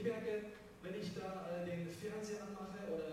ich 0.02 0.08
merke, 0.08 0.42
wenn 0.82 1.00
ich 1.00 1.14
da 1.14 1.62
den 1.64 1.86
Fernseher 1.86 2.42
anmache 2.42 2.90
oder 2.90 3.11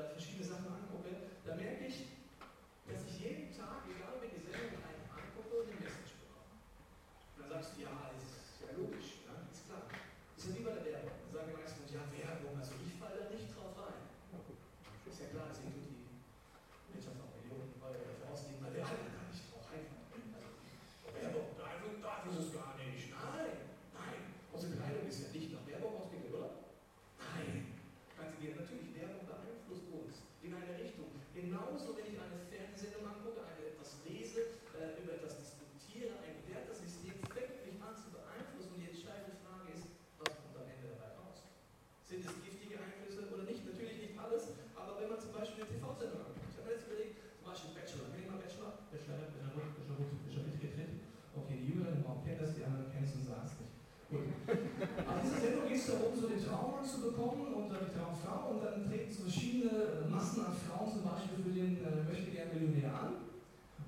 Jahren. 62.90 63.30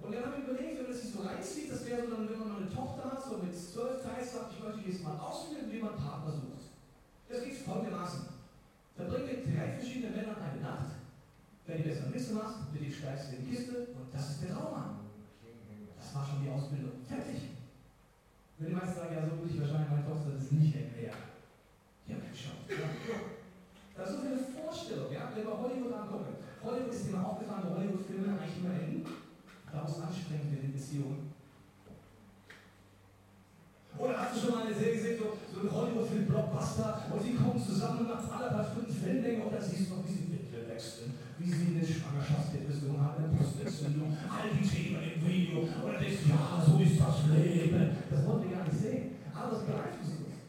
Und 0.01 0.09
dann 0.13 0.25
habe 0.25 0.37
ich 0.37 0.45
überlegt, 0.45 0.79
wenn 0.79 0.87
das 0.87 1.01
sich 1.01 1.13
so 1.13 1.21
reinzieht, 1.21 1.71
das 1.71 1.85
wäre 1.85 2.01
so 2.05 2.15
dann, 2.15 2.29
wenn 2.29 2.39
man 2.39 2.57
eine 2.57 2.69
Tochter 2.69 3.11
hat, 3.11 3.21
so 3.21 3.37
mit 3.37 3.53
12, 3.53 4.01
13, 4.01 4.25
sagt, 4.25 4.53
ich 4.53 4.63
möchte 4.63 4.89
jetzt 4.89 5.03
mal 5.03 5.17
ausbilden, 5.17 5.71
wie 5.71 5.81
man 5.81 5.97
Partner 5.97 6.31
sucht. 6.31 6.73
Das 7.29 7.43
geht 7.43 7.57
folgendermaßen. 7.57 8.25
Da 8.97 9.03
bringt 9.05 9.29
ihr 9.29 9.45
drei 9.45 9.77
verschiedene 9.77 10.15
Männer 10.15 10.35
eine 10.37 10.61
Nacht. 10.61 11.01
Wenn 11.65 11.83
ihr 11.83 11.93
das 11.93 12.03
am 12.03 12.11
Misse 12.11 12.33
macht, 12.33 12.73
bitte 12.73 12.85
ich 12.85 12.97
schleifst 12.97 13.33
in 13.33 13.45
die 13.45 13.55
Kiste 13.55 13.93
und 13.93 14.09
das 14.11 14.29
ist 14.31 14.43
der 14.43 14.53
Traummann. 14.53 14.99
Das 15.95 16.15
war 16.15 16.25
schon 16.25 16.43
die 16.43 16.49
Ausbildung. 16.49 16.97
Fertig. 17.07 17.55
Wenn 18.57 18.69
die 18.69 18.75
meisten 18.75 18.95
sagen, 18.95 19.15
ja, 19.15 19.23
so 19.23 19.37
würde 19.37 19.53
ich 19.53 19.61
wahrscheinlich 19.61 19.89
meine 19.89 20.05
Tochter 20.05 20.31
das 20.35 20.51
nicht 20.51 20.75
erklären. 20.75 21.17
Ja, 22.07 22.15
Mensch, 22.17 22.41
schon. 22.41 22.57
Das 23.95 24.09
ist 24.09 24.15
so 24.17 24.25
eine 24.25 24.37
Vorstellung, 24.37 25.13
ja, 25.13 25.31
wenn 25.33 25.45
wir 25.45 25.57
Hollywood 25.57 25.93
angucken. 25.93 26.40
Hollywood 26.63 26.93
ist 26.93 27.09
immer 27.09 27.25
aufgefallen, 27.25 27.63
bei 27.65 27.75
Hollywood-Filme 27.75 28.37
eigentlich 28.37 28.57
immer 28.61 28.75
hin. 28.75 29.05
Daraus 29.71 30.01
anstrengend 30.01 30.53
in 30.53 30.61
den 30.61 30.73
Beziehungen. 30.73 31.31
Oder 33.97 34.17
hast 34.17 34.35
du 34.35 34.39
schon 34.39 34.51
mal 34.55 34.65
eine 34.65 34.75
Serie 34.75 34.95
gesehen, 34.95 35.19
so, 35.19 35.37
so 35.51 35.67
ein 35.67 35.71
Hollywood-Film-Blockbuster, 35.71 37.05
und 37.11 37.21
sie 37.21 37.35
kommen 37.35 37.59
zusammen 37.59 37.99
und 37.99 38.09
nach 38.09 38.23
anderthalb 38.23 38.71
Stunden 38.71 38.93
Filmlänge, 38.93 39.43
und 39.43 39.53
dann 39.53 39.61
siehst 39.61 39.91
du 39.91 39.95
noch, 39.95 40.07
wie 40.07 40.13
sie 40.15 40.31
Witwe 40.31 40.67
wechseln, 40.67 41.13
wie 41.37 41.49
sie 41.49 41.75
eine 41.75 41.85
Schwangerschaftsdepression 41.85 42.97
haben, 42.97 43.23
eine 43.23 43.35
Brustentzündung, 43.35 44.15
all 44.31 44.47
die 44.51 44.65
Themen 44.65 45.03
im 45.03 45.19
Video, 45.21 45.59
und 45.67 45.85
dann 45.85 45.99
denkst 45.99 46.23
du, 46.23 46.29
ja, 46.31 46.63
so 46.65 46.79
ist 46.79 46.97
das 46.99 47.17
Leben. 47.29 47.91
Das 48.09 48.25
wollen 48.25 48.41
wir 48.43 48.57
gar 48.57 48.63
nicht 48.63 48.79
sehen, 48.79 49.03
aber 49.35 49.51
das 49.51 49.63
beeinflusst 49.67 50.23
uns. 50.23 50.39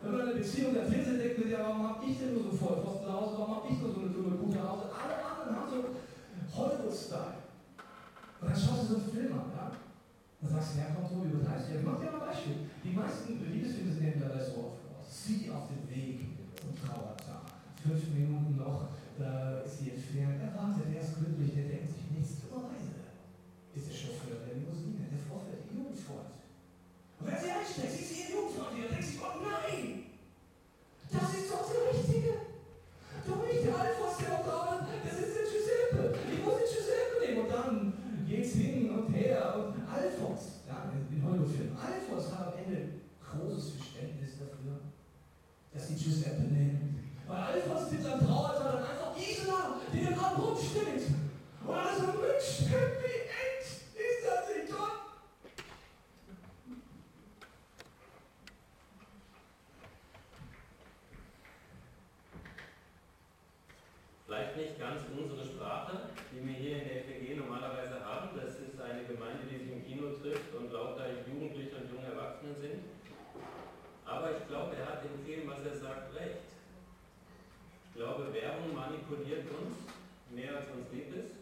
Wenn 0.00 0.12
man 0.12 0.20
eine 0.20 0.34
Beziehung 0.40 0.74
der 0.74 0.86
Fernsehen 0.86 1.18
denkt, 1.18 1.46
ja, 1.46 1.60
warum 1.60 1.88
hab 1.88 2.00
ich 2.02 2.18
denn 2.18 2.34
nur 2.34 2.50
so 2.50 2.56
voll 2.56 2.82
Pfosten 2.82 3.04
zu 3.04 3.12
Hause, 3.12 3.34
warum 3.36 3.56
hab 3.56 3.70
ich 3.70 3.78
so 3.78 3.85
nicht 64.56 64.80
ganz 64.80 65.02
unsere 65.12 65.44
Sprache, 65.44 66.08
die 66.32 66.40
wir 66.40 66.54
hier 66.54 66.82
in 66.82 66.88
der 66.88 67.04
FEG 67.04 67.36
normalerweise 67.36 68.00
haben. 68.02 68.30
Das 68.34 68.56
ist 68.56 68.80
eine 68.80 69.04
Gemeinde, 69.04 69.44
die 69.44 69.58
sich 69.58 69.72
im 69.72 69.84
Kino 69.84 70.16
trifft 70.16 70.54
und 70.54 70.72
lauter 70.72 71.04
Jugendliche 71.28 71.76
und 71.76 71.92
junge 71.92 72.08
Erwachsene 72.08 72.54
sind. 72.54 72.80
Aber 74.06 74.32
ich 74.32 74.48
glaube, 74.48 74.76
er 74.76 74.86
hat 74.86 75.04
in 75.04 75.24
vielem, 75.24 75.48
was 75.48 75.60
er 75.60 75.76
sagt, 75.76 76.14
recht. 76.14 76.48
Ich 77.84 77.94
glaube, 77.96 78.32
Werbung 78.32 78.74
manipuliert 78.74 79.44
uns 79.52 79.76
mehr 80.30 80.56
als 80.56 80.70
uns 80.72 80.90
lieb 80.92 81.14
ist. 81.14 81.36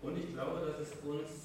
Und 0.00 0.16
ich 0.16 0.32
glaube, 0.32 0.64
dass 0.66 0.80
es 0.80 0.92
uns 1.04 1.43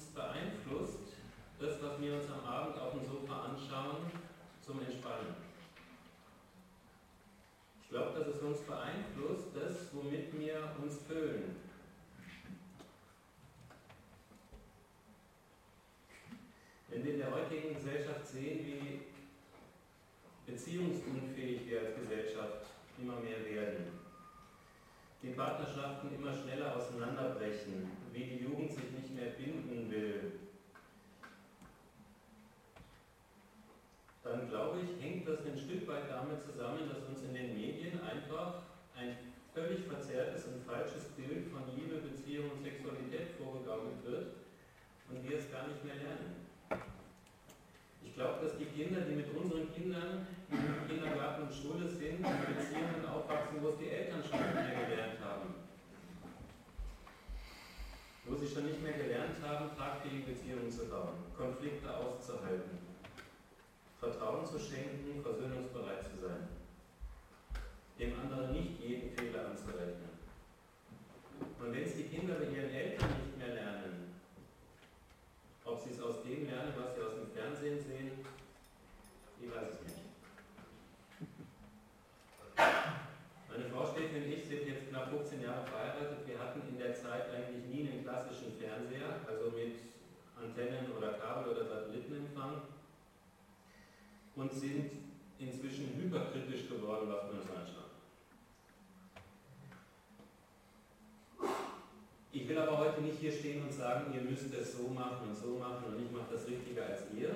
sagen, 104.00 104.14
ihr 104.14 104.22
müsst 104.22 104.52
es 104.54 104.76
so 104.76 104.88
machen 104.88 105.28
und 105.28 105.36
so 105.36 105.58
machen 105.58 105.84
und 105.92 106.00
ich 106.00 106.10
mache 106.10 106.32
das 106.32 106.46
richtiger 106.46 106.86
als 106.86 107.04
ihr. 107.12 107.30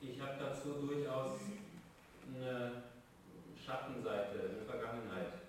Ich 0.00 0.20
habe 0.20 0.36
dazu 0.38 0.80
durchaus 0.80 1.40
eine 2.32 2.82
Schattenseite, 3.54 4.56
eine 4.56 4.64
Vergangenheit. 4.64 5.44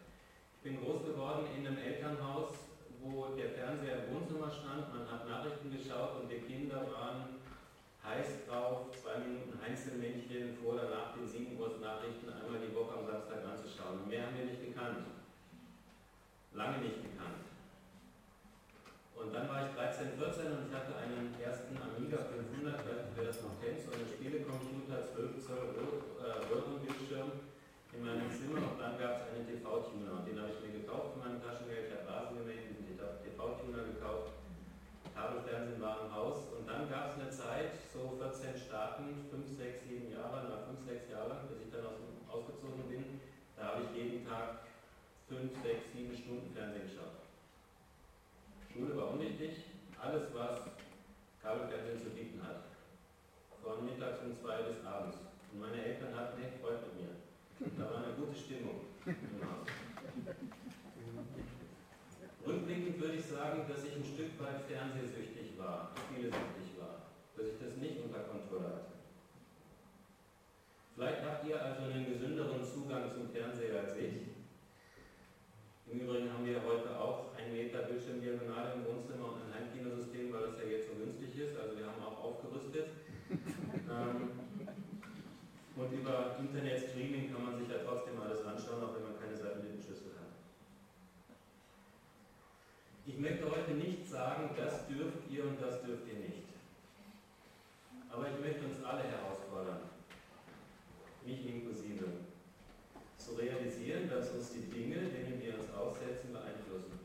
Ich 0.58 0.64
bin 0.64 0.84
groß 0.84 1.06
geworden 1.06 1.48
in 1.56 1.68
einem 1.68 1.78
Elternhaus, 1.78 2.52
wo 3.00 3.36
der 3.38 3.52
Fernseher 3.52 4.04
im 4.04 4.16
Wohnzimmer 4.16 4.52
stand, 4.52 4.92
man 4.92 5.08
hat 5.10 5.28
Nachrichten 5.30 5.72
geschaut 5.72 6.22
und 6.22 6.30
die 6.30 6.42
Kinder 6.42 6.84
waren 6.92 7.40
heiß 8.04 8.48
drauf, 8.48 8.92
zwei 8.92 9.20
Minuten 9.20 9.60
Einzelmännchen 9.64 10.58
vor 10.58 10.74
oder 10.74 10.90
nach 10.90 11.14
den 11.14 11.28
7 11.28 11.58
Uhr 11.58 11.78
Nachrichten 11.80 12.28
einmal 12.28 12.60
die 12.60 12.74
Woche 12.76 13.00
am 13.00 13.06
Samstag 13.06 13.44
anzuschauen. 13.46 14.08
Mehr 14.08 14.28
haben 14.28 14.38
wir 14.38 14.46
nicht 14.46 14.64
gekannt. 14.64 15.08
Lange 16.54 16.80
nicht 16.80 17.04
gekannt. 17.04 17.48
Und 19.18 19.34
dann 19.34 19.50
war 19.50 19.66
ich 19.66 19.74
13, 19.74 20.14
14 20.14 20.46
und 20.54 20.70
ich 20.70 20.74
hatte 20.78 20.94
einen 20.94 21.34
ersten 21.42 21.74
Amiga 21.74 22.22
500, 22.22 22.80
wer 23.18 23.26
das 23.26 23.42
noch 23.42 23.58
kennt, 23.58 23.82
so 23.82 23.90
einen 23.90 24.06
Spielecomputer, 24.06 25.10
12 25.10 25.42
Zoll 25.42 25.74
Röhrenbildschirm 25.74 27.44
in 27.98 28.02
meinem 28.06 28.30
Zimmer 28.30 28.62
und 28.62 28.78
dann 28.78 28.94
gab 29.02 29.26
es 29.26 29.34
einen 29.34 29.50
TV-Tuner 29.50 30.22
und 30.22 30.24
den 30.30 30.38
habe 30.38 30.54
ich 30.54 30.62
mir 30.62 30.86
gekauft 30.86 31.18
für 31.18 31.26
mein 31.26 31.42
Taschengeld. 31.42 31.90
Ich 31.90 31.94
habe 31.98 32.06
Rasen 32.06 32.38
gemäht, 32.46 32.70
diesen 32.70 32.94
TV-Tuner 32.94 33.90
gekauft. 33.90 34.38
Kabelfernsehen 35.18 35.82
war 35.82 36.06
im 36.06 36.14
Haus 36.14 36.54
und 36.54 36.70
dann 36.70 36.86
gab 36.86 37.10
es 37.10 37.18
eine 37.18 37.34
Zeit, 37.34 37.74
so 37.90 38.22
14 38.22 38.54
Staaten, 38.54 39.28
5, 39.34 39.44
6, 39.50 40.14
7 40.14 40.14
Jahre, 40.14 40.46
nach 40.46 40.70
5, 40.70 40.86
6 40.86 41.10
Jahren, 41.10 41.42
bis 41.50 41.66
ich 41.66 41.74
dann 41.74 41.90
aus, 41.90 42.00
ausgezogen 42.30 42.86
bin, 42.86 43.18
da 43.58 43.74
habe 43.74 43.90
ich 43.90 43.92
jeden 43.98 44.17
Tag 44.28 44.60
5, 45.30 45.52
6, 45.64 45.94
7 45.96 46.18
Stunden 46.18 46.54
Fernsehen 46.54 46.84
geschaut. 46.84 47.24
Schule 48.68 48.98
war 48.98 49.12
unwichtig, 49.14 49.64
alles 50.02 50.34
was 50.34 50.68
Kabelfernsehen 51.42 52.00
zu 52.00 52.10
bieten 52.10 52.44
hat. 52.44 52.64
Von 53.64 53.86
mittags 53.86 54.20
um 54.20 54.36
zwei 54.36 54.64
bis 54.64 54.84
abends. 54.86 55.18
Und 55.52 55.62
meine 55.62 55.80
Eltern 55.82 56.14
hatten 56.14 56.44
echt 56.44 56.60
Freude 56.60 56.84
mit 56.92 57.08
mir. 57.08 57.16
Da 57.80 57.90
war 57.90 58.04
eine 58.04 58.14
gute 58.14 58.36
Stimmung 58.36 58.82
im 59.06 59.42
Haus. 59.48 59.68
Rückblickend 62.46 63.00
würde 63.00 63.16
ich 63.16 63.26
sagen, 63.26 63.64
dass 63.68 63.84
ich 63.86 63.96
ein 63.96 64.04
Stück 64.04 64.40
weit 64.40 64.62
fernsehsüchtig 64.68 65.58
war, 65.58 65.92
spielesüchtig 66.08 66.80
war, 66.80 67.08
dass 67.36 67.48
ich 67.48 67.60
das 67.60 67.76
nicht 67.78 68.04
unter 68.04 68.20
Kontrolle 68.28 68.68
hatte. 68.68 68.87
Vielleicht 70.98 71.22
habt 71.24 71.46
ihr 71.46 71.62
also 71.62 71.84
einen 71.84 72.10
gesünderen 72.10 72.64
Zugang 72.66 73.14
zum 73.14 73.30
Fernseher 73.30 73.86
als 73.86 73.96
ich. 73.98 74.34
Im 75.92 76.00
Übrigen 76.02 76.34
haben 76.34 76.44
wir 76.44 76.58
heute 76.66 76.90
auch 77.00 77.38
ein 77.38 77.54
Meter 77.54 77.84
Bildschirmdiagonale 77.84 78.74
im 78.74 78.86
Wohnzimmer 78.90 79.38
und 79.38 79.46
ein 79.46 79.54
Heimkinosystem, 79.54 80.34
weil 80.34 80.50
das 80.50 80.58
ja 80.58 80.66
jetzt 80.66 80.90
so 80.90 80.96
günstig 80.98 81.38
ist. 81.38 81.54
Also 81.54 81.78
wir 81.78 81.86
haben 81.86 82.02
auch 82.02 82.18
aufgerüstet. 82.18 82.90
ähm, 83.30 84.42
und 85.78 85.94
über 85.94 86.36
Internet-Streaming 86.40 87.32
kann 87.32 87.46
man 87.46 87.60
sich 87.62 87.70
ja 87.70 87.78
trotzdem 87.86 88.20
alles 88.20 88.42
anschauen, 88.42 88.82
auch 88.82 88.96
wenn 88.98 89.04
man 89.06 89.22
keine 89.22 89.38
Satellitenschüssel 89.38 90.18
hat. 90.18 90.34
Ich 93.06 93.20
möchte 93.20 93.46
heute 93.46 93.78
nicht 93.78 94.10
sagen, 94.10 94.50
das 94.58 94.88
dürft 94.88 95.30
ihr 95.30 95.46
und 95.46 95.62
das 95.62 95.78
dürft 95.84 96.10
ihr 96.10 96.26
nicht. 96.26 96.50
Aber 98.10 98.26
ich 98.34 98.40
möchte 98.42 98.66
uns 98.66 98.84
alle 98.84 99.04
herausfordern, 99.04 99.94
mich 101.28 101.46
inklusive 101.46 102.06
zu 103.18 103.36
realisieren, 103.36 104.07
dass 104.18 104.32
uns 104.32 104.50
die 104.50 104.66
Dinge, 104.66 104.98
denen 105.14 105.40
wir 105.40 105.54
uns 105.60 105.70
aussetzen, 105.78 106.34
beeinflussen. 106.34 106.98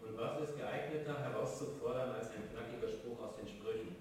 Und 0.00 0.16
was 0.16 0.40
ist 0.40 0.56
geeigneter 0.56 1.20
herauszufordern 1.20 2.12
als 2.12 2.30
ein 2.30 2.48
knackiger 2.48 2.88
Spruch 2.88 3.20
aus 3.20 3.36
den 3.36 3.46
Sprüchen? 3.46 3.96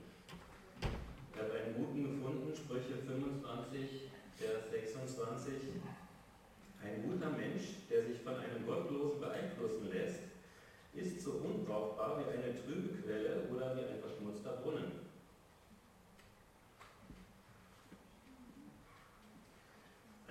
Ich 0.80 1.42
habe 1.42 1.52
einen 1.52 1.76
guten 1.76 2.16
gefunden, 2.16 2.56
Sprüche 2.56 2.96
25, 3.06 4.08
Vers 4.38 4.72
26. 4.72 5.54
Ein 6.82 7.04
guter 7.04 7.32
Mensch, 7.32 7.84
der 7.90 8.06
sich 8.06 8.22
von 8.22 8.36
einem 8.36 8.66
Gottlosen 8.66 9.20
beeinflussen 9.20 9.92
lässt, 9.92 10.20
ist 10.94 11.20
so 11.20 11.44
unbrauchbar 11.44 12.24
wie 12.24 12.32
eine 12.32 12.56
trübe 12.56 13.02
Quelle 13.02 13.50
oder 13.52 13.76
wie 13.76 13.84
ein 13.84 14.00
verschmutzter 14.00 14.62
Brunnen. 14.64 15.06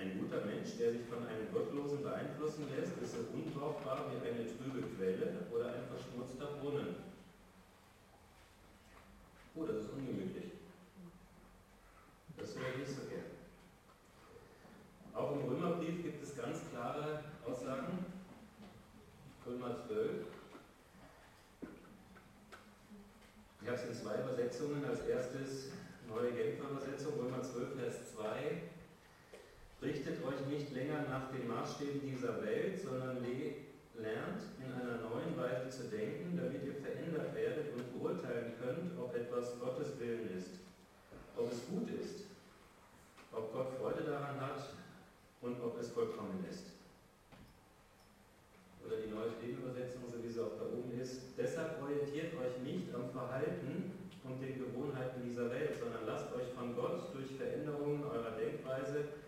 Ein 0.05 0.19
guter 0.19 0.45
Mensch, 0.45 0.74
der 0.85 0.93
sich 0.93 1.07
von 1.09 1.27
einem 1.27 1.51
Gottlosen 1.51 2.03
beeinflussen 2.03 2.69
lässt, 2.77 2.93
ist 3.01 3.13
so 3.13 3.21
unbrauchbar 3.33 4.05
wie 4.13 4.29
eine 4.29 4.45
trübe 4.45 4.87
Quelle 4.95 5.47
oder 5.51 5.73
ein 5.73 5.89
verschmutzter 5.89 6.59
Brunnen. 6.61 6.97
Oh, 9.55 9.65
das 9.65 9.77
ist 9.77 9.91
ungemütlich. 9.91 10.53
Das 12.37 12.51
ich 12.51 12.79
nicht 12.79 13.01
so 13.01 13.09
gern. 13.09 13.33
Auch 15.15 15.33
im 15.33 15.49
Römerbrief 15.49 16.03
gibt 16.03 16.23
es 16.23 16.37
ganz 16.37 16.61
klare 16.71 17.25
Aussagen. 17.47 18.05
Römer 19.47 19.87
12. 19.87 20.27
Ich 23.63 23.69
habe 23.69 23.79
es 23.79 23.87
in 23.87 23.95
zwei 23.95 24.21
Übersetzungen. 24.21 24.85
Als 24.85 25.01
erstes 25.07 25.71
neue 26.07 26.33
Genfer 26.33 26.69
Übersetzung, 26.69 27.15
Römer 27.15 27.43
12, 27.43 27.75
Vers 27.75 28.13
2. 28.13 28.74
Richtet 29.85 30.25
euch 30.25 30.47
nicht 30.49 30.73
länger 30.73 31.05
nach 31.11 31.31
den 31.31 31.47
Maßstäben 31.47 32.01
dieser 32.01 32.43
Welt, 32.43 32.81
sondern 32.81 33.19
lernt 33.95 34.43
in 34.59 34.73
einer 34.73 34.97
neuen 34.97 35.37
Weise 35.37 35.69
zu 35.69 35.85
denken, 35.89 36.37
damit 36.37 36.65
ihr 36.65 36.75
verändert 36.75 37.35
werdet 37.35 37.73
und 37.75 37.93
beurteilen 37.93 38.55
könnt, 38.59 38.99
ob 38.99 39.15
etwas 39.15 39.61
Gottes 39.61 39.99
Willen 40.01 40.31
ist, 40.37 40.65
ob 41.37 41.53
es 41.53 41.67
gut 41.69 41.91
ist, 42.01 42.25
ob 43.31 43.53
Gott 43.53 43.77
Freude 43.79 44.05
daran 44.05 44.41
hat 44.41 44.73
und 45.43 45.61
ob 45.63 45.79
es 45.79 45.91
vollkommen 45.91 46.45
ist. 46.51 46.73
Oder 48.85 48.97
die 49.05 49.13
neue 49.13 49.37
Bibelübersetzung, 49.41 50.03
so 50.11 50.23
wie 50.25 50.33
sie 50.33 50.41
auch 50.41 50.57
da 50.59 50.65
oben 50.65 50.99
ist. 51.01 51.37
Deshalb 51.37 51.81
orientiert 51.83 52.33
euch 52.41 52.57
nicht 52.65 52.95
am 52.95 53.09
Verhalten 53.11 53.93
und 54.25 54.41
den 54.41 54.59
Gewohnheiten 54.59 55.23
dieser 55.29 55.51
Welt, 55.51 55.77
sondern 55.79 56.07
lasst 56.07 56.33
euch 56.35 56.49
von 56.57 56.75
Gott 56.75 57.15
durch 57.15 57.37
Veränderungen 57.37 58.05
eurer 58.05 58.33
Denkweise 58.33 59.24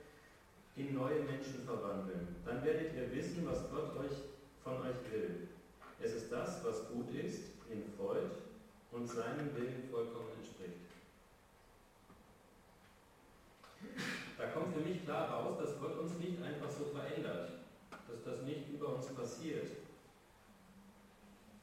in 0.76 0.94
neue 0.94 1.20
Menschen 1.22 1.64
verwandeln. 1.64 2.36
Dann 2.44 2.62
werdet 2.62 2.94
ihr 2.94 3.10
wissen, 3.10 3.46
was 3.46 3.70
Gott 3.70 3.96
euch 3.96 4.12
von 4.62 4.74
euch 4.82 5.10
will. 5.10 5.48
Es 6.00 6.12
ist 6.12 6.30
das, 6.30 6.62
was 6.64 6.88
gut 6.88 7.10
ist, 7.14 7.44
ihn 7.70 7.82
freut 7.96 8.30
und 8.92 9.06
seinem 9.06 9.54
Willen 9.56 9.88
vollkommen 9.90 10.28
entspricht. 10.36 10.84
Da 14.36 14.46
kommt 14.48 14.74
für 14.74 14.80
mich 14.80 15.02
klar 15.04 15.30
raus, 15.30 15.56
dass 15.58 15.80
Gott 15.80 15.98
uns 15.98 16.18
nicht 16.18 16.42
einfach 16.42 16.68
so 16.68 16.84
verändert, 16.84 17.52
dass 17.90 18.22
das 18.22 18.42
nicht 18.42 18.68
über 18.68 18.96
uns 18.96 19.06
passiert. 19.06 19.70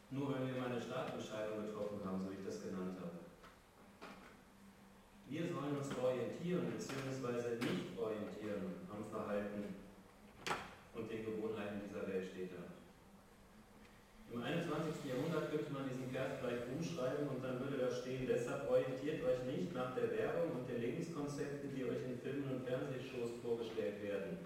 Nur 0.09 0.33
wenn 0.33 0.47
wir 0.47 0.59
mal 0.59 0.71
eine 0.71 0.81
Startentscheidung 0.81 1.67
getroffen 1.67 2.01
haben, 2.03 2.19
so 2.19 2.31
wie 2.31 2.39
ich 2.39 2.45
das 2.45 2.63
genannt 2.63 2.97
habe. 2.99 3.21
Wir 5.29 5.47
sollen 5.47 5.77
uns 5.77 5.89
orientieren 5.97 6.71
bzw. 6.71 7.55
nicht 7.55 7.97
orientieren 7.97 8.82
Verhalten 9.13 9.77
und 10.97 11.05
den 11.05 11.25
Gewohnheiten 11.25 11.85
dieser 11.85 12.07
Welt 12.09 12.25
steht 12.33 12.51
da. 12.57 12.73
Im 14.33 14.41
21. 14.41 15.05
Jahrhundert 15.05 15.53
könnte 15.53 15.69
man 15.69 15.85
diesen 15.85 16.09
Vers 16.09 16.41
vielleicht 16.41 16.65
umschreiben 16.73 17.29
und 17.29 17.45
dann 17.45 17.61
würde 17.61 17.77
da 17.85 17.93
stehen, 17.93 18.25
deshalb 18.25 18.65
orientiert 18.65 19.21
euch 19.21 19.45
nicht 19.45 19.69
nach 19.77 19.93
der 19.93 20.09
Werbung 20.09 20.57
und 20.57 20.65
den 20.65 20.81
Lebenskonzepten, 20.81 21.69
die 21.69 21.85
euch 21.85 22.01
in 22.01 22.17
Filmen 22.17 22.49
und 22.49 22.65
Fernsehshows 22.65 23.37
vorgestellt 23.45 24.01
werden, 24.01 24.41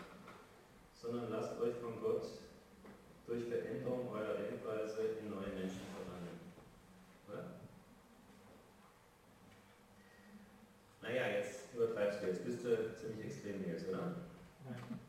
sondern 0.92 1.32
lasst 1.32 1.56
euch 1.62 1.76
von 1.80 2.02
Gott 2.04 2.28
durch 3.28 3.48
Veränderung 3.48 4.12
eurer 4.12 4.36
Denkweise 4.36 5.24
in 5.24 5.30
neue 5.32 5.56
Menschen 5.56 5.88
verwandeln. 5.96 6.40
Oder? 7.32 7.44
Naja, 11.02 11.38
jetzt 11.40 11.74
übertreibst 11.74 12.22
du, 12.22 12.28
jetzt 12.28 12.44
bist 12.44 12.66
du 12.66 12.94
ziemlich 12.96 13.28
extrem 13.28 13.64
jetzt, 13.68 13.88
oder? 13.88 14.16
Nein. 14.68 15.00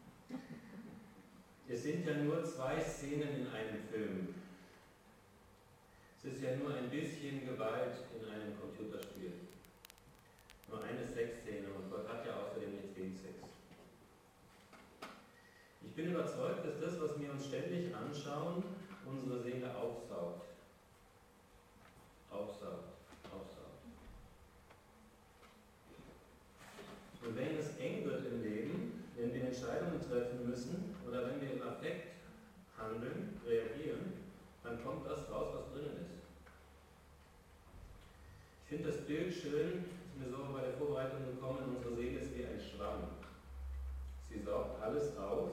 Es 1.68 1.77
sind 1.88 2.06
ja 2.06 2.14
nur 2.16 2.44
zwei 2.44 2.78
Szenen 2.82 3.34
in 3.34 3.46
einem 3.46 3.82
Film. 3.90 4.34
Es 6.18 6.34
ist 6.34 6.42
ja 6.42 6.54
nur 6.56 6.74
ein 6.74 6.90
bisschen 6.90 7.46
Gewalt 7.46 7.96
in 8.14 8.28
einem 8.28 8.60
Computerspiel. 8.60 9.32
Nur 10.68 10.82
eine 10.84 11.02
Sexszene 11.02 11.68
und 11.68 11.90
Gott 11.90 12.06
hat 12.06 12.26
ja 12.26 12.36
außerdem 12.42 12.72
nichts 12.72 12.94
gegen 12.94 13.16
Sex. 13.16 13.36
Ich 15.82 15.94
bin 15.94 16.10
überzeugt, 16.10 16.66
dass 16.66 16.78
das, 16.78 17.00
was 17.00 17.18
wir 17.18 17.32
uns 17.32 17.46
ständig 17.46 17.94
anschauen, 17.94 18.62
unsere 19.06 19.42
Seele 19.42 19.74
aufsaugt. 19.74 20.44
Aufsaugt. 22.30 22.87
Affekt 31.78 32.16
handeln, 32.76 33.40
reagieren, 33.46 34.12
dann 34.64 34.82
kommt 34.82 35.06
das 35.06 35.30
raus, 35.30 35.54
was 35.54 35.72
drinnen 35.72 35.96
ist. 35.96 36.24
Ich 38.64 38.68
finde 38.68 38.90
das 38.90 39.06
Bild 39.06 39.32
schön, 39.32 39.84
ist 39.84 40.18
mir 40.18 40.28
so 40.28 40.52
bei 40.52 40.62
der 40.62 40.74
Vorbereitung 40.74 41.24
gekommen, 41.26 41.76
unsere 41.76 41.94
Seele 41.94 42.18
ist 42.18 42.36
wie 42.36 42.44
ein 42.44 42.60
Schwamm. 42.60 43.04
Sie 44.28 44.40
saugt 44.40 44.82
alles 44.82 45.16
auf, 45.16 45.50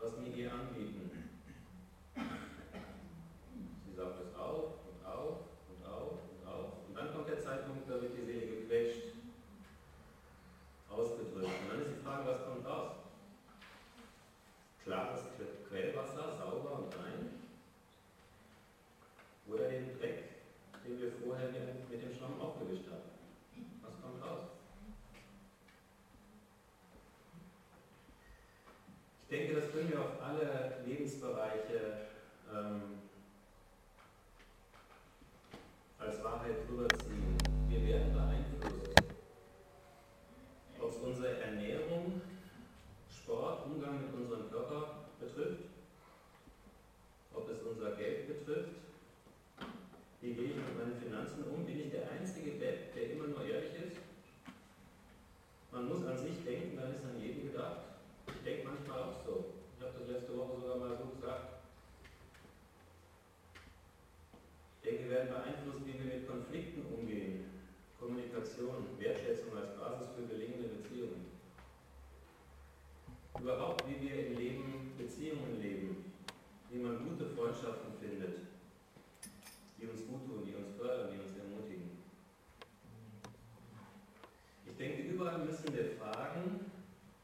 was 0.00 0.12
wir 0.18 0.34
ihr 0.34 0.52
anbieten. 0.52 1.28
müssen 85.48 85.74
wir 85.74 85.96
fragen, 85.96 86.70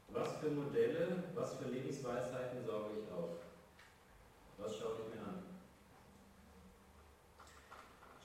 was 0.09 0.37
für 0.37 0.49
Modelle, 0.49 1.23
was 1.35 1.57
für 1.57 1.69
Lebensweisheiten 1.69 2.65
sorge 2.65 2.97
ich 2.99 3.13
auf? 3.13 3.37
Was 4.57 4.75
schaue 4.75 4.97
ich 4.97 5.13
mir 5.13 5.21
an? 5.21 5.43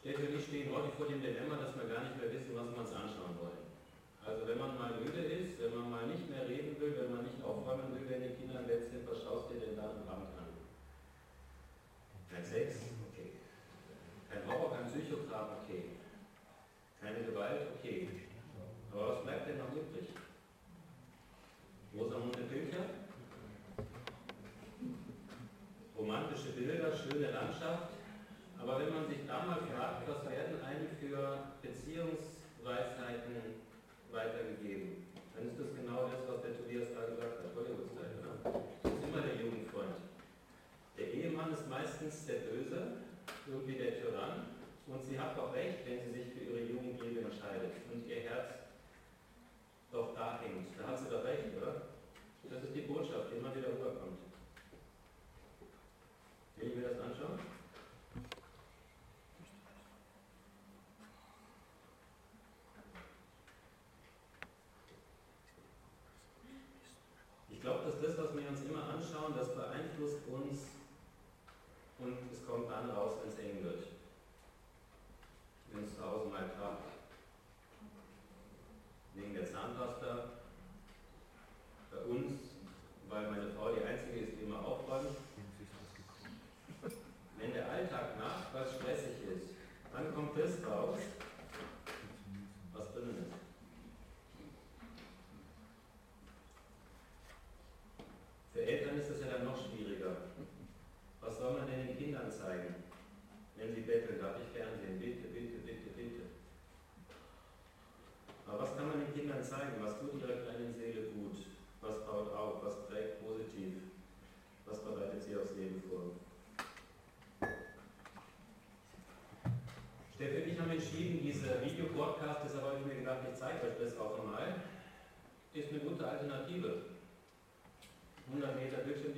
Stellt 0.00 0.16
für 0.16 0.32
mich 0.32 0.44
stehen 0.46 0.74
heute 0.74 0.90
vor 0.96 1.06
dem 1.06 1.20
Dilemma, 1.20 1.56
dass 1.56 1.76
wir 1.76 1.84
gar 1.84 2.04
nicht 2.04 2.16
mehr 2.16 2.32
wissen, 2.32 2.56
was 2.56 2.72
wir 2.72 2.80
uns 2.80 2.92
anschauen. 2.92 3.19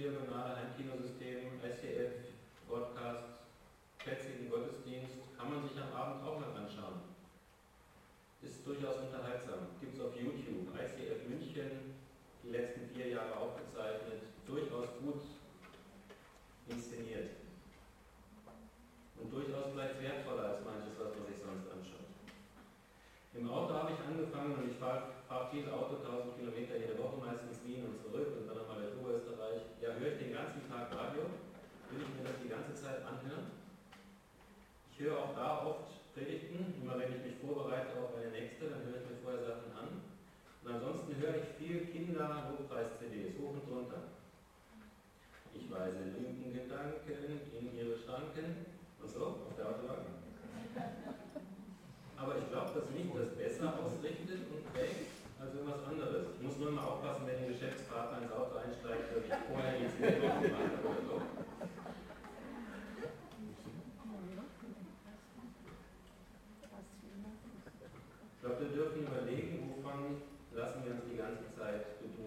Spielern 0.02 0.16
und 0.16 0.28
um 0.30 0.56
Heimkinosysteme 0.56 1.41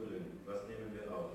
Betudeln. 0.05 0.39
Was 0.45 0.67
nehmen 0.67 0.93
wir 0.93 1.15
auf? 1.15 1.31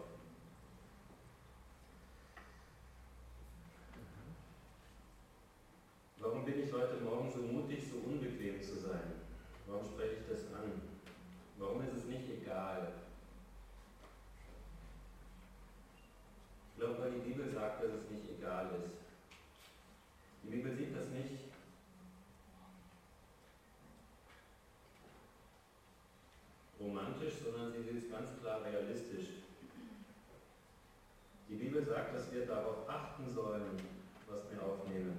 Warum 6.19 6.45
bin 6.45 6.63
ich 6.63 6.73
heute 6.73 7.01
Morgen 7.03 7.31
so 7.31 7.41
mutig, 7.41 7.85
so 7.91 7.99
unbequem 8.09 8.63
zu 8.63 8.81
sein? 8.81 9.21
Warum 9.67 9.85
spreche 9.85 10.17
ich 10.21 10.29
das 10.29 10.53
an? 10.55 10.83
Warum 11.59 11.83
ist 11.83 11.97
es 11.97 12.05
nicht 12.05 12.29
egal? 12.31 12.93
Ich 16.73 16.81
glaube, 16.81 17.01
weil 17.01 17.13
die 17.13 17.31
Bibel 17.31 17.51
sagt, 17.53 17.83
dass 17.83 17.93
es 17.93 18.11
nicht 18.11 18.31
egal 18.39 18.71
ist. 18.85 18.95
Die 20.43 20.51
Bibel 20.51 20.75
sieht 20.75 20.97
das 20.97 21.09
nicht 21.09 21.51
romantisch, 26.81 27.35
sondern 27.45 27.73
sie 27.73 27.83
sieht 27.83 28.05
es 28.05 28.11
ganz 28.11 28.31
klar 28.41 28.65
realistisch. 28.65 29.29
Die 31.49 31.57
Bibel 31.57 31.85
sagt, 31.85 32.15
dass 32.15 32.33
wir 32.33 32.47
darauf 32.47 32.89
achten 32.89 33.29
sollen, 33.29 33.77
was 34.29 34.51
wir 34.51 34.63
aufnehmen. 34.63 35.19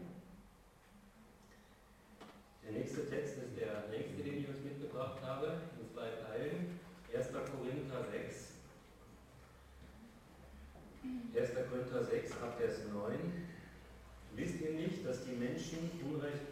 Der 2.63 2.71
nächste 2.71 3.09
Text 3.09 3.37
ist 3.37 3.59
der 3.59 3.89
nächste, 3.89 4.23
den 4.23 4.39
ich 4.39 4.49
euch 4.49 4.63
mitgebracht 4.63 5.21
habe, 5.23 5.61
in 5.79 5.87
zwei 5.87 6.09
Teilen. 6.09 6.79
1. 7.13 7.27
Korinther 7.33 8.05
6. 8.09 8.53
1. 11.35 11.69
Korinther 11.69 12.03
6, 12.03 12.31
Abvers 12.41 12.79
9. 12.93 13.47
Wisst 14.35 14.61
ihr 14.61 14.71
nicht, 14.71 15.05
dass 15.05 15.25
die 15.25 15.33
Menschen 15.33 15.91
Unrecht, 16.09 16.47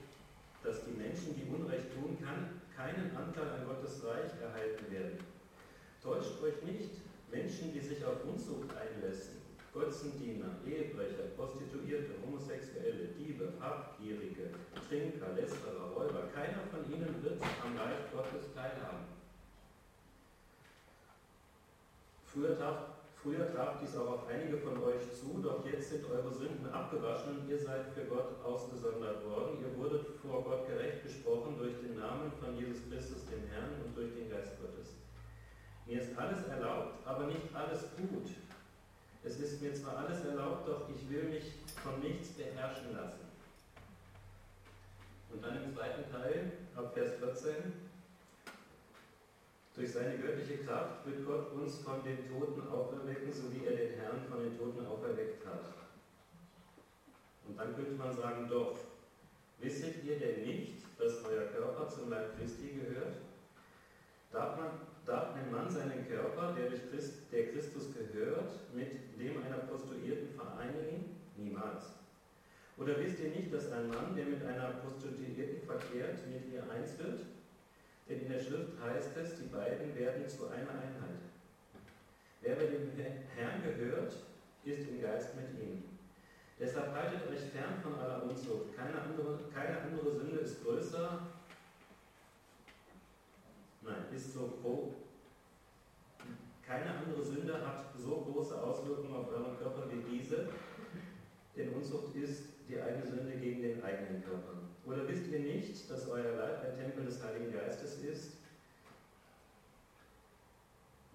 dass 0.64 0.84
die 0.84 0.92
Menschen, 0.92 1.36
die 1.36 1.50
Unrecht 1.50 1.94
tun 1.94 2.18
kann, 2.22 2.60
keinen 2.76 3.16
Anteil 3.16 3.50
an 3.50 3.66
Gottes 3.66 4.04
Reich 4.04 4.32
erhalten 4.42 4.92
werden? 4.92 5.20
Täuscht 6.02 6.42
euch 6.42 6.62
nicht, 6.64 6.92
Menschen, 7.30 7.74
die 7.74 7.82
sich 7.82 8.04
auf 8.06 8.24
Unzucht 8.24 8.70
einlassen, 8.72 9.42
Götzendiener, 10.00 10.56
Ehebrecher, 10.66 11.36
Prostituierte, 11.36 12.16
Homosexuelle, 12.24 13.12
Diebe, 13.20 13.52
Habgierige, 13.60 14.56
Trinker, 14.88 15.36
Lästerer, 15.36 15.92
Räuber, 15.94 16.32
keiner 16.34 16.64
von 16.72 16.88
ihnen 16.88 17.22
wird 17.22 17.42
am 17.42 17.76
Reich 17.76 18.08
Gottes 18.14 18.54
teilhaben. 18.56 19.12
Früher 22.32 22.58
traf, 22.58 22.78
früher 23.22 23.54
traf 23.54 23.80
dies 23.82 23.98
auch 23.98 24.24
auf 24.24 24.28
einige 24.30 24.60
von 24.60 24.82
euch 24.84 25.04
zu, 25.12 25.42
doch 25.44 25.66
jetzt 25.66 25.90
sind 25.90 26.06
eure 26.10 26.32
Sünden 26.32 26.72
abgewaschen 26.72 27.40
und 27.40 27.50
ihr 27.50 27.60
seid 27.60 27.92
für 27.94 28.06
Gott 28.06 28.40
ausgesondert 28.42 29.26
worden. 29.26 29.60
Ihr 29.60 29.78
wurdet 29.78 30.08
vor 30.22 30.44
Gott 30.46 30.66
gerecht 30.66 31.04
gesprochen 31.04 31.58
durch 31.58 31.76
den 31.82 32.00
Namen 32.00 32.32
von 32.40 32.56
Jesus 32.56 32.88
Christus, 32.90 33.26
dem 33.26 33.44
Herrn, 33.52 33.84
und 33.84 33.98
durch 33.98 34.14
den 34.16 34.30
Geist 34.30 34.56
Gottes. 34.62 34.96
Mir 35.86 36.02
ist 36.02 36.18
alles 36.18 36.48
erlaubt, 36.48 37.06
aber 37.06 37.26
nicht 37.26 37.54
alles 37.54 37.84
gut. 37.98 38.32
Es 39.24 39.40
ist 39.40 39.62
mir 39.62 39.74
zwar 39.74 39.98
alles 39.98 40.24
erlaubt, 40.26 40.68
doch 40.68 40.88
ich 40.90 41.10
will 41.10 41.24
mich 41.24 41.44
von 41.84 42.00
nichts 42.00 42.30
beherrschen 42.30 42.94
lassen. 42.94 43.28
Und 45.32 45.44
dann 45.44 45.64
im 45.64 45.74
zweiten 45.74 46.10
Teil, 46.12 46.52
ab 46.76 46.94
Vers 46.94 47.18
14. 47.20 47.74
Durch 49.76 49.94
seine 49.94 50.18
göttliche 50.18 50.66
Kraft 50.66 51.06
wird 51.06 51.26
Gott 51.26 51.54
uns 51.54 51.78
von 51.80 52.04
den 52.04 52.28
Toten 52.28 52.68
auferwecken, 52.68 53.32
so 53.32 53.54
wie 53.54 53.66
er 53.66 53.76
den 53.76 54.00
Herrn 54.00 54.26
von 54.30 54.44
den 54.44 54.58
Toten 54.58 54.86
auferweckt 54.86 55.46
hat. 55.46 55.66
Und 57.48 57.58
dann 57.58 57.76
könnte 57.76 57.92
man 57.92 58.16
sagen, 58.16 58.48
doch, 58.50 58.78
wisset 59.60 60.04
ihr 60.04 60.20
denn 60.20 60.42
nicht, 60.46 60.84
dass 60.98 61.24
euer 61.24 61.46
Körper 61.48 61.88
zum 61.88 62.10
Leib 62.10 62.38
Christi 62.38 62.74
gehört? 62.74 63.16
Darf 64.32 64.58
man 64.58 64.70
darf 65.10 65.36
ein 65.36 65.52
Mann 65.52 65.70
seinen 65.70 66.08
Körper, 66.08 66.54
der, 66.54 66.70
durch 66.70 66.88
Christ, 66.90 67.14
der 67.32 67.52
Christus 67.52 67.90
gehört, 67.94 68.52
mit 68.74 69.20
dem 69.20 69.44
einer 69.44 69.66
Prostituierten 69.66 70.30
vereinigen? 70.36 71.18
Niemals. 71.36 71.98
Oder 72.78 72.98
wisst 73.00 73.20
ihr 73.20 73.30
nicht, 73.30 73.52
dass 73.54 73.72
ein 73.72 73.90
Mann, 73.90 74.16
der 74.16 74.26
mit 74.26 74.46
einer 74.46 74.70
Prostituierten 74.86 75.66
verkehrt, 75.66 76.20
mit 76.28 76.54
ihr 76.54 76.64
eins 76.70 76.98
wird? 77.00 77.26
Denn 78.08 78.22
in 78.22 78.30
der 78.30 78.40
Schrift 78.40 78.80
heißt 78.82 79.18
es, 79.18 79.38
die 79.38 79.48
beiden 79.48 79.96
werden 79.98 80.30
zu 80.30 80.48
einer 80.48 80.70
Einheit. 80.70 81.20
Wer 82.42 82.56
bei 82.56 82.66
dem 82.66 82.92
Herrn 83.36 83.64
gehört, 83.64 84.14
ist 84.64 84.88
im 84.88 85.02
Geist 85.02 85.36
mit 85.36 85.60
ihm. 85.60 85.84
Deshalb 86.60 86.94
haltet 86.94 87.28
euch 87.30 87.50
fern 87.52 87.82
von 87.82 87.96
aller 87.96 88.24
Unzucht. 88.24 88.76
Keine 88.76 89.02
andere, 89.02 89.40
keine 89.54 89.82
andere 89.82 90.12
Sünde 90.12 90.40
ist 90.40 90.64
größer 90.64 91.20
Nein, 93.82 94.06
ist 94.14 94.34
so 94.34 94.60
grob. 94.62 94.96
Keine 96.66 96.92
andere 96.92 97.24
Sünde 97.24 97.66
hat 97.66 97.86
so 97.98 98.22
große 98.22 98.62
Auswirkungen 98.62 99.16
auf 99.16 99.32
euren 99.32 99.58
Körper 99.58 99.86
wie 99.90 100.18
diese, 100.18 100.50
denn 101.56 101.74
Unzucht 101.74 102.16
ist 102.16 102.44
die 102.68 102.80
eigene 102.80 103.08
Sünde 103.08 103.38
gegen 103.38 103.64
den 103.64 103.84
eigenen 103.84 104.24
Körper. 104.24 104.54
Oder 104.86 105.08
wisst 105.08 105.28
ihr 105.28 105.40
nicht, 105.60 105.90
dass 105.92 106.10
euer 106.10 106.36
Leib 106.38 106.64
ein 106.64 106.78
Tempel 106.80 107.06
des 107.06 107.22
Heiligen 107.24 107.52
Geistes 107.52 108.00
ist, 108.00 108.32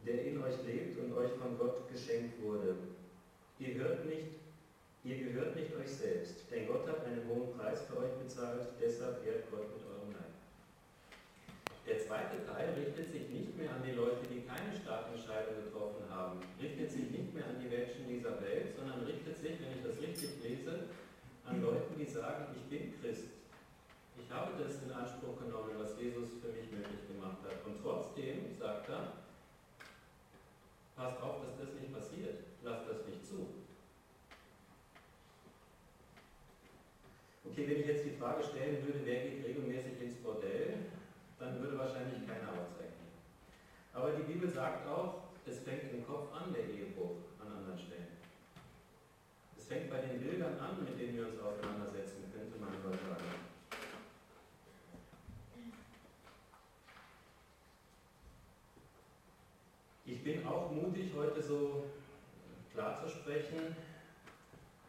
der 0.07 0.25
in 0.25 0.43
euch 0.43 0.63
lebt 0.67 0.99
und 0.99 1.17
euch 1.17 1.33
von 1.33 1.57
Gott 1.59 1.89
geschenkt 1.91 2.43
wurde? 2.43 2.77
Ihr 3.59 3.75
hört 3.75 4.05
nicht, 4.05 4.37
ihr 5.05 5.17
gehört 5.25 5.57
nicht 5.57 5.75
euch 5.75 5.89
selbst, 5.89 6.51
denn 6.51 6.67
Gott 6.67 6.87
hat 6.87 7.05
einen 7.07 7.27
hohen 7.29 7.57
Preis 7.57 7.83
für 7.83 7.99
euch 7.99 8.13
bezahlt, 8.23 8.69
deshalb 8.81 9.25
ehrt 9.27 9.51
Gott 9.51 9.73
mit 9.73 9.83
eurem 9.87 10.13
Leib. 10.13 10.35
Der 11.87 11.99
zweite 12.01 12.45
Teil 12.45 12.75
richtet 12.75 13.13
sich 13.13 13.29
nicht 13.29 13.57
mehr 13.57 13.71
an 13.71 13.83
die 13.85 13.93
Leute, 13.93 14.27
die 14.29 14.45
keine 14.45 14.77
Starkentscheidung 14.77 15.65
getroffen 15.65 16.05
haben, 16.11 16.41
richtet 16.61 16.91
sich 16.91 17.11
nicht 17.11 17.33
mehr 17.33 17.45
an 17.47 17.61
die 17.61 17.69
Menschen 17.69 18.09
dieser 18.09 18.41
Welt, 18.43 18.77
sondern 18.77 19.05
richtet 19.05 19.39
sich, 19.39 19.57
wenn 19.61 19.73
ich 19.73 19.85
das 19.85 20.01
richtig 20.01 20.43
lese, 20.43 20.89
an 21.47 21.63
Leute, 21.63 21.93
die 21.99 22.05
sagen, 22.05 22.47
ich 22.57 22.65
bin 22.69 22.93
Christ. 23.01 23.44
Ich 24.25 24.33
habe 24.33 24.53
das 24.57 24.83
in 24.83 24.91
Anspruch 24.91 25.39
genommen, 25.39 25.77
was 25.77 26.01
Jesus 26.01 26.41
für 26.41 26.49
mich 26.49 26.73
möglich 26.73 27.07
gemacht 27.07 27.45
hat. 27.45 27.61
Und 27.67 27.77
trotzdem, 27.83 28.57
sagt 28.59 28.89
er, 28.89 29.13
passt 30.97 31.21
auf, 31.21 31.45
dass 31.45 31.59
das 31.61 31.75
nicht 31.79 31.93
passiert. 31.93 32.41
Lasst 32.63 32.89
das 32.89 33.05
nicht 33.07 33.27
zu. 33.27 33.47
Okay, 37.45 37.69
wenn 37.69 37.81
ich 37.81 37.87
jetzt 37.87 38.07
die 38.07 38.17
Frage 38.17 38.43
stellen 38.43 38.85
würde, 38.87 39.05
wer 39.05 39.23
geht 39.29 39.45
regelmäßig 39.45 40.01
ins 40.01 40.17
Bordell, 40.17 40.91
dann 41.39 41.61
würde 41.61 41.79
wahrscheinlich 41.79 42.27
keiner 42.27 42.49
aufzeichnen. 42.49 43.13
Aber 43.93 44.13
die 44.13 44.25
Bibel 44.25 44.49
sagt 44.49 44.89
auch, 44.89 45.29
es 45.45 45.59
fängt 45.61 45.93
im 45.93 46.07
Kopf 46.07 46.33
an, 46.33 46.53
der 46.55 46.65
Ehebruch 46.65 47.21
an 47.39 47.53
anderen 47.53 47.79
Stellen. 47.79 48.17
Es 49.59 49.67
fängt 49.67 49.91
bei 49.91 50.01
den 50.01 50.19
Bildern 50.19 50.59
an, 50.59 50.83
mit 50.83 50.99
denen 50.99 51.17
wir 51.17 51.29
uns 51.29 51.39
auseinandersetzen, 51.39 52.33
könnte 52.33 52.59
man 52.59 52.73
so 52.83 52.89
sagen. 52.91 53.45
Ich 60.07 60.23
bin 60.23 60.47
auch 60.47 60.71
mutig, 60.95 61.11
heute 61.17 61.43
so 61.43 61.85
klar 62.73 63.03
zu 63.03 63.11
sprechen, 63.11 63.75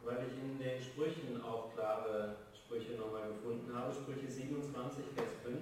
weil 0.04 0.18
ich 0.28 0.38
in 0.38 0.60
den 0.60 0.80
Sprüchen 0.80 1.42
auch 1.42 1.74
klare 1.74 2.36
Sprüche 2.54 2.94
nochmal 2.94 3.30
gefunden 3.30 3.76
habe. 3.76 3.92
Sprüche 3.92 4.30
27, 4.30 5.04
Vers 5.16 5.34
5. 5.44 5.58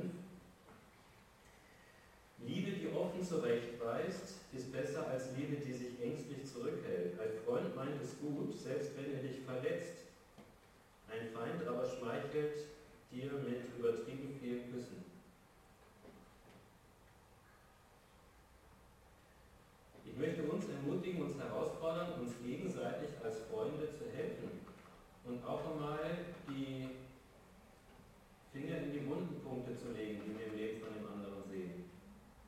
Liebe, 2.45 2.71
die 2.71 2.93
offen 2.93 3.23
zurechtweist, 3.23 4.41
ist 4.51 4.71
besser 4.73 5.07
als 5.07 5.29
Liebe, 5.37 5.55
die 5.65 5.71
sich 5.71 6.01
ängstlich 6.01 6.45
zurückhält. 6.45 7.17
Ein 7.21 7.39
Freund 7.45 7.73
meint 7.77 8.01
es 8.01 8.19
gut, 8.19 8.53
selbst 8.53 8.97
wenn 8.97 9.13
er 9.13 9.23
dich 9.23 9.39
verletzt. 9.45 10.03
Ein 11.07 11.29
Feind 11.29 11.65
aber 11.65 11.85
schmeichelt 11.85 12.67
dir 13.11 13.31
mit 13.31 13.79
übertrieben 13.79 14.37
vielen 14.41 14.73
Küssen. 14.73 15.03
Ich 20.13 20.19
möchte 20.19 20.43
uns 20.43 20.69
ermutigen, 20.69 21.23
uns 21.23 21.39
herausfordern, 21.39 22.21
uns 22.21 22.33
gegenseitig 22.45 23.09
als 23.23 23.39
Freunde 23.49 23.89
zu 23.97 24.05
helfen 24.15 24.61
und 25.25 25.43
auch 25.43 25.65
einmal 25.71 25.97
die 26.47 26.89
Finger 28.53 28.77
in 28.77 28.93
die 28.93 29.09
wunden 29.09 29.41
Punkte 29.41 29.75
zu 29.75 29.91
legen, 29.91 30.21
die 30.23 30.37
wir 30.37 30.45
im 30.45 30.55
Leben 30.55 30.81
von 30.85 30.93
dem 30.93 31.07
anderen 31.07 31.43
sehen. 31.49 31.89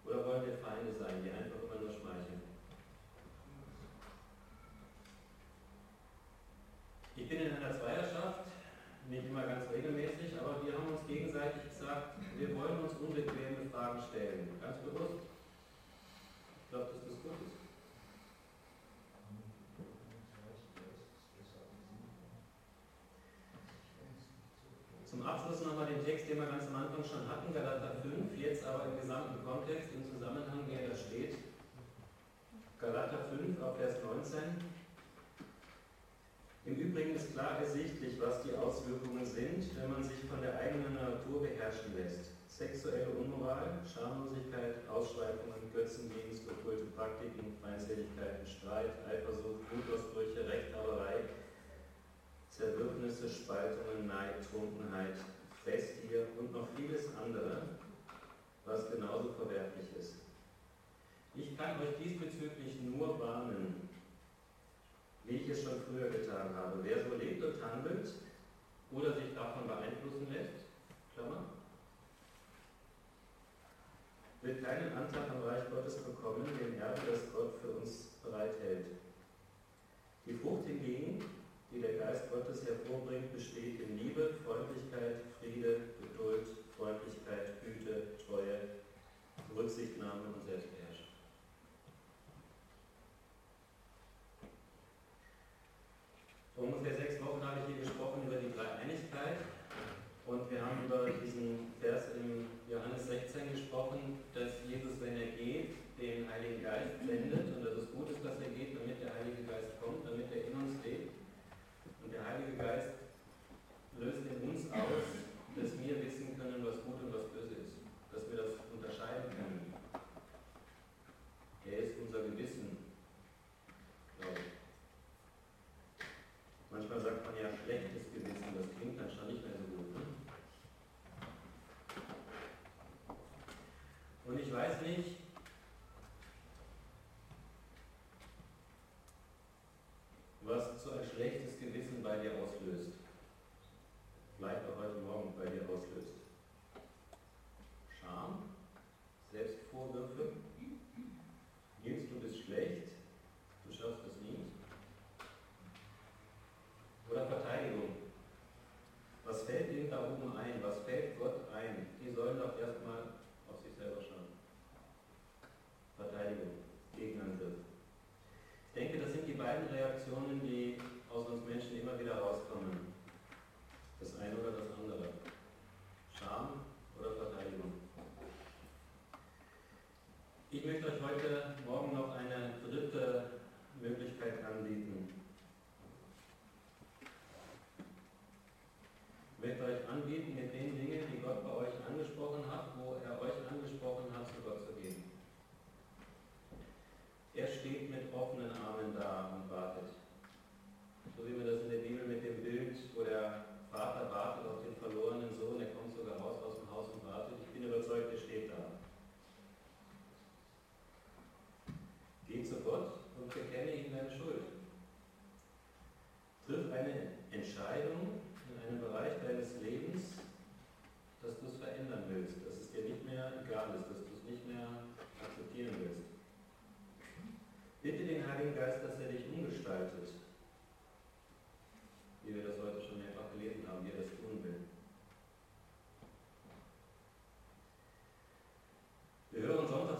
Oder 0.06 0.24
wollen 0.28 0.46
wir 0.46 0.58
Feinde 0.62 0.94
sein, 0.94 1.24
die 1.26 1.32
einfach 1.32 1.58
immer 1.66 1.82
nur 1.82 1.90
schmeicheln? 1.90 2.46
Ich 7.16 7.28
bin 7.28 7.40
in 7.42 7.56
einer 7.58 7.74
Zweierschaft, 7.74 8.46
nicht 9.10 9.26
immer 9.26 9.42
ganz 9.42 9.72
regelmäßig, 9.72 10.38
aber 10.40 10.64
wir 10.64 10.74
haben 10.74 10.94
uns 10.94 11.08
gegenseitig 11.08 11.64
gesagt, 11.68 12.22
wir 12.38 12.56
wollen 12.56 12.84
uns 12.84 12.94
unbequeme 13.02 13.66
Fragen 13.72 14.00
stellen. 14.08 14.50
Ganz 14.62 14.78
bewusst. 14.86 15.26
Ich 16.66 16.70
glaube, 16.70 16.94
dass 16.94 17.10
das 17.10 17.24
gut 17.24 17.34
ist. 17.48 17.66
Abschluss 25.26 25.66
nochmal 25.66 25.88
den 25.88 26.06
Text, 26.06 26.30
den 26.30 26.38
wir 26.38 26.46
ganz 26.46 26.68
am 26.70 26.86
Anfang 26.86 27.04
schon 27.04 27.26
hatten, 27.28 27.54
Galater 27.54 27.98
5, 28.02 28.38
jetzt 28.38 28.64
aber 28.66 28.86
im 28.86 29.02
gesamten 29.02 29.42
Kontext, 29.42 29.90
im 29.98 30.06
Zusammenhang, 30.06 30.62
wie 30.70 30.78
er 30.78 30.90
da 30.90 30.96
steht. 30.96 31.34
Galater 32.80 33.26
5 33.34 33.62
auf 33.62 33.78
Vers 33.78 33.98
19. 34.06 34.62
Im 36.66 36.76
Übrigen 36.78 37.16
ist 37.16 37.34
klar 37.34 37.58
ersichtlich, 37.58 38.22
was 38.22 38.42
die 38.44 38.54
Auswirkungen 38.54 39.26
sind, 39.26 39.66
wenn 39.78 39.92
man 39.92 40.04
sich 40.04 40.22
von 40.30 40.42
der 40.42 40.58
eigenen 40.62 40.94
Natur 40.94 41.42
beherrschen 41.42 41.94
lässt. 41.98 42.34
Sexuelle 42.46 43.10
Unmoral, 43.10 43.82
Schamlosigkeit, 43.86 44.86
Ausschweifungen, 44.90 45.62
Götzendienst, 45.74 46.46
okkulte 46.50 46.86
Praktiken, 46.96 47.58
Feindseligkeiten, 47.62 48.46
Streit, 48.46 48.94
Eifersucht, 49.10 49.62
Wutausbrüche, 49.74 50.48
Rechthaberei, 50.48 51.30
Zerwürfnisse, 52.56 53.28
Spaltungen, 53.28 54.08
Neid, 54.08 54.36
Trunkenheit, 54.50 55.16
Fressgier 55.62 56.26
und 56.40 56.54
noch 56.54 56.70
vieles 56.78 57.14
andere, 57.22 57.64
was 58.64 58.90
genauso 58.92 59.34
verwerflich 59.34 59.88
ist. 60.00 60.14
Ich 61.34 61.58
kann 61.58 61.82
euch 61.82 61.98
diesbezüglich 62.02 62.80
nur 62.82 63.20
warnen, 63.20 63.90
wie 65.26 65.36
ich 65.36 65.50
es 65.50 65.64
schon 65.64 65.82
früher 65.82 66.08
getan 66.08 66.56
habe. 66.56 66.80
Wer 66.82 67.04
so 67.04 67.16
lebt 67.16 67.44
und 67.44 67.62
handelt 67.62 68.14
oder 68.92 69.14
sich 69.16 69.34
davon 69.34 69.68
beeinflussen 69.68 70.32
lässt, 70.32 70.64
Klammer, 71.14 71.44
wird 74.44 74.64
keinen 74.64 74.94
Anteil 74.94 75.30
am 75.30 75.44
Reich 75.44 75.70
Gottes 75.70 75.98
bekommen, 75.98 76.46
dem 76.58 76.80
Erbe, 76.80 77.02
das 77.12 77.34
Gott 77.34 77.60
für 77.60 77.72
uns 77.82 78.12
bereithält. 78.24 78.86
Die 80.26 80.34
Frucht 80.34 80.66
hingegen, 80.68 81.22
die 81.76 81.82
der 81.82 81.94
Geist 82.00 82.32
Gottes 82.32 82.66
hervorbringt, 82.66 83.34
besteht 83.34 83.82
in 83.82 83.98
Liebe, 83.98 84.36
Freundlichkeit, 84.46 85.28
Friede, 85.40 85.92
Geduld, 86.00 86.48
Freundlichkeit, 86.78 87.60
Güte, 87.64 88.16
Treue, 88.26 88.80
Rücksichtnahme 89.56 90.24
und 90.34 90.46
Selbstbeherrschung. 90.46 90.85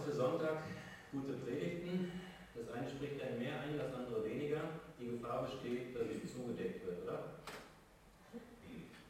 Für 0.06 0.12
Sonntag 0.12 0.62
gute 1.10 1.32
Predigten. 1.32 2.12
Das 2.54 2.70
eine 2.70 2.88
spricht 2.88 3.20
einen 3.20 3.40
mehr 3.40 3.60
ein, 3.60 3.76
das 3.76 3.92
andere 3.92 4.24
weniger. 4.24 4.60
Die 5.00 5.10
Gefahr 5.10 5.42
besteht, 5.42 5.96
dass 5.96 6.06
es 6.06 6.32
zugedeckt 6.32 6.86
wird, 6.86 7.02
oder? 7.02 7.42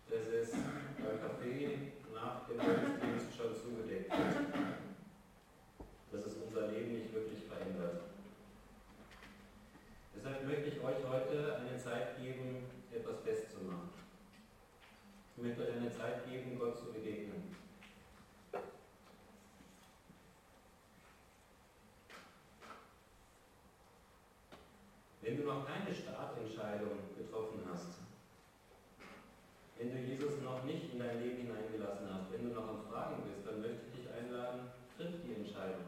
Dass 0.09 0.27
es 0.27 0.53
beim 0.53 1.21
Kaffee 1.21 1.93
nach 2.15 2.49
dem 2.49 2.57
Gottesdienst 2.57 3.37
schon 3.37 3.55
zugedeckt 3.55 4.11
wird. 4.11 4.37
Dass 6.13 6.27
es 6.27 6.37
unser 6.39 6.69
Leben 6.69 6.95
nicht 6.95 7.13
wirklich 7.13 7.45
verändert. 7.45 8.01
Deshalb 10.17 10.47
möchte 10.47 10.71
ich 10.71 10.81
euch 10.81 11.05
heute 11.07 11.57
eine 11.57 11.77
Zeit 11.77 12.17
geben, 12.17 12.65
etwas 12.91 13.21
festzumachen. 13.21 13.91
Ich 15.37 15.43
möchte 15.43 15.63
euch 15.63 15.77
eine 15.77 15.91
Zeit 15.91 16.27
geben, 16.27 16.59
Gott 16.59 16.79
zu 16.79 16.91
begegnen. 16.91 17.55
Wenn 25.27 25.39
du 25.39 25.43
noch 25.43 25.67
keine 25.67 25.93
Startentscheidung 25.93 27.03
getroffen 27.19 27.59
hast, 27.69 27.99
wenn 29.77 29.91
du 29.91 29.99
Jesus 29.99 30.41
noch 30.41 30.63
nicht 30.63 30.93
in 30.93 31.01
dein 31.01 31.21
Leben 31.21 31.51
hineingelassen 31.51 32.07
hast, 32.15 32.31
wenn 32.31 32.47
du 32.47 32.55
noch 32.55 32.69
am 32.69 32.87
Fragen 32.87 33.25
bist, 33.27 33.43
dann 33.45 33.61
möchte 33.61 33.91
ich 33.91 34.05
dich 34.05 34.13
einladen, 34.15 34.71
triff 34.97 35.19
die 35.27 35.35
Entscheidung. 35.35 35.83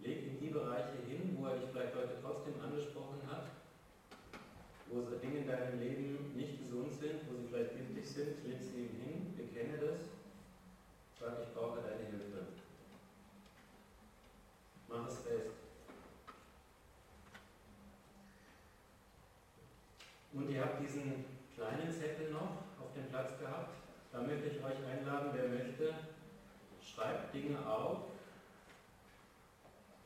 Leg 0.00 0.26
in 0.26 0.40
die 0.40 0.50
Bereiche 0.50 0.98
hin, 1.06 1.38
wo 1.38 1.46
er 1.46 1.54
dich 1.54 1.70
vielleicht 1.70 1.94
heute 1.94 2.18
trotzdem 2.20 2.60
angesprochen 2.60 3.22
hat, 3.30 3.46
wo 4.90 5.02
Dinge 5.22 5.38
in 5.38 5.46
deinem 5.46 5.78
Leben 5.78 6.34
nicht 6.34 6.58
gesund 6.58 6.92
sind, 6.92 7.22
wo 7.30 7.38
sie 7.38 7.46
vielleicht 7.46 7.76
giftig 7.76 8.03
sind, 8.14 8.44
leg 8.46 8.60
sie 8.62 8.86
ihm 8.86 8.96
hin, 9.02 9.34
bekenne 9.36 9.76
das, 9.78 10.00
sag, 11.18 11.42
ich 11.42 11.52
brauche 11.52 11.80
deine 11.80 12.06
Hilfe. 12.06 12.46
Mach 14.88 15.08
es 15.08 15.18
fest. 15.18 15.50
Und 20.32 20.50
ihr 20.50 20.62
habt 20.62 20.80
diesen 20.80 21.24
kleinen 21.54 21.92
Zettel 21.92 22.30
noch 22.30 22.62
auf 22.80 22.92
dem 22.94 23.08
Platz 23.08 23.38
gehabt. 23.38 23.74
Da 24.12 24.20
möchte 24.20 24.46
ich 24.46 24.62
euch 24.62 24.78
einladen, 24.86 25.30
wer 25.32 25.48
möchte, 25.48 25.94
schreibt 26.80 27.34
Dinge 27.34 27.58
auf, 27.66 27.98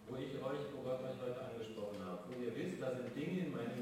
wo 0.09 0.17
ich 0.17 0.35
euch, 0.35 0.61
wo 0.75 0.83
Gott 0.83 1.03
euch 1.03 1.21
heute 1.21 1.41
angesprochen 1.45 2.01
hat. 2.07 2.25
Wo 2.27 2.43
ihr 2.43 2.57
wisst, 2.57 2.81
da 2.81 2.95
sind 2.95 3.15
Dinge 3.15 3.41
in 3.47 3.53
meinem 3.53 3.78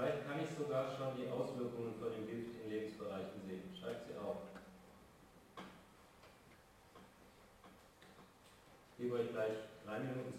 Bald 0.00 0.26
kann 0.26 0.40
ich 0.40 0.48
sogar 0.56 0.96
schon 0.96 1.14
die 1.20 1.28
Auswirkungen 1.28 1.92
von 2.00 2.10
dem 2.10 2.26
Gift 2.26 2.56
in 2.64 2.70
Lebensbereichen 2.70 3.44
sehen. 3.46 3.60
Schreibt 3.78 4.06
sie 4.08 4.16
auf. 4.16 4.36
Gebe 8.96 9.16
euch 9.16 9.30
gleich 9.30 9.58
drei 9.84 9.98
Minuten. 9.98 10.29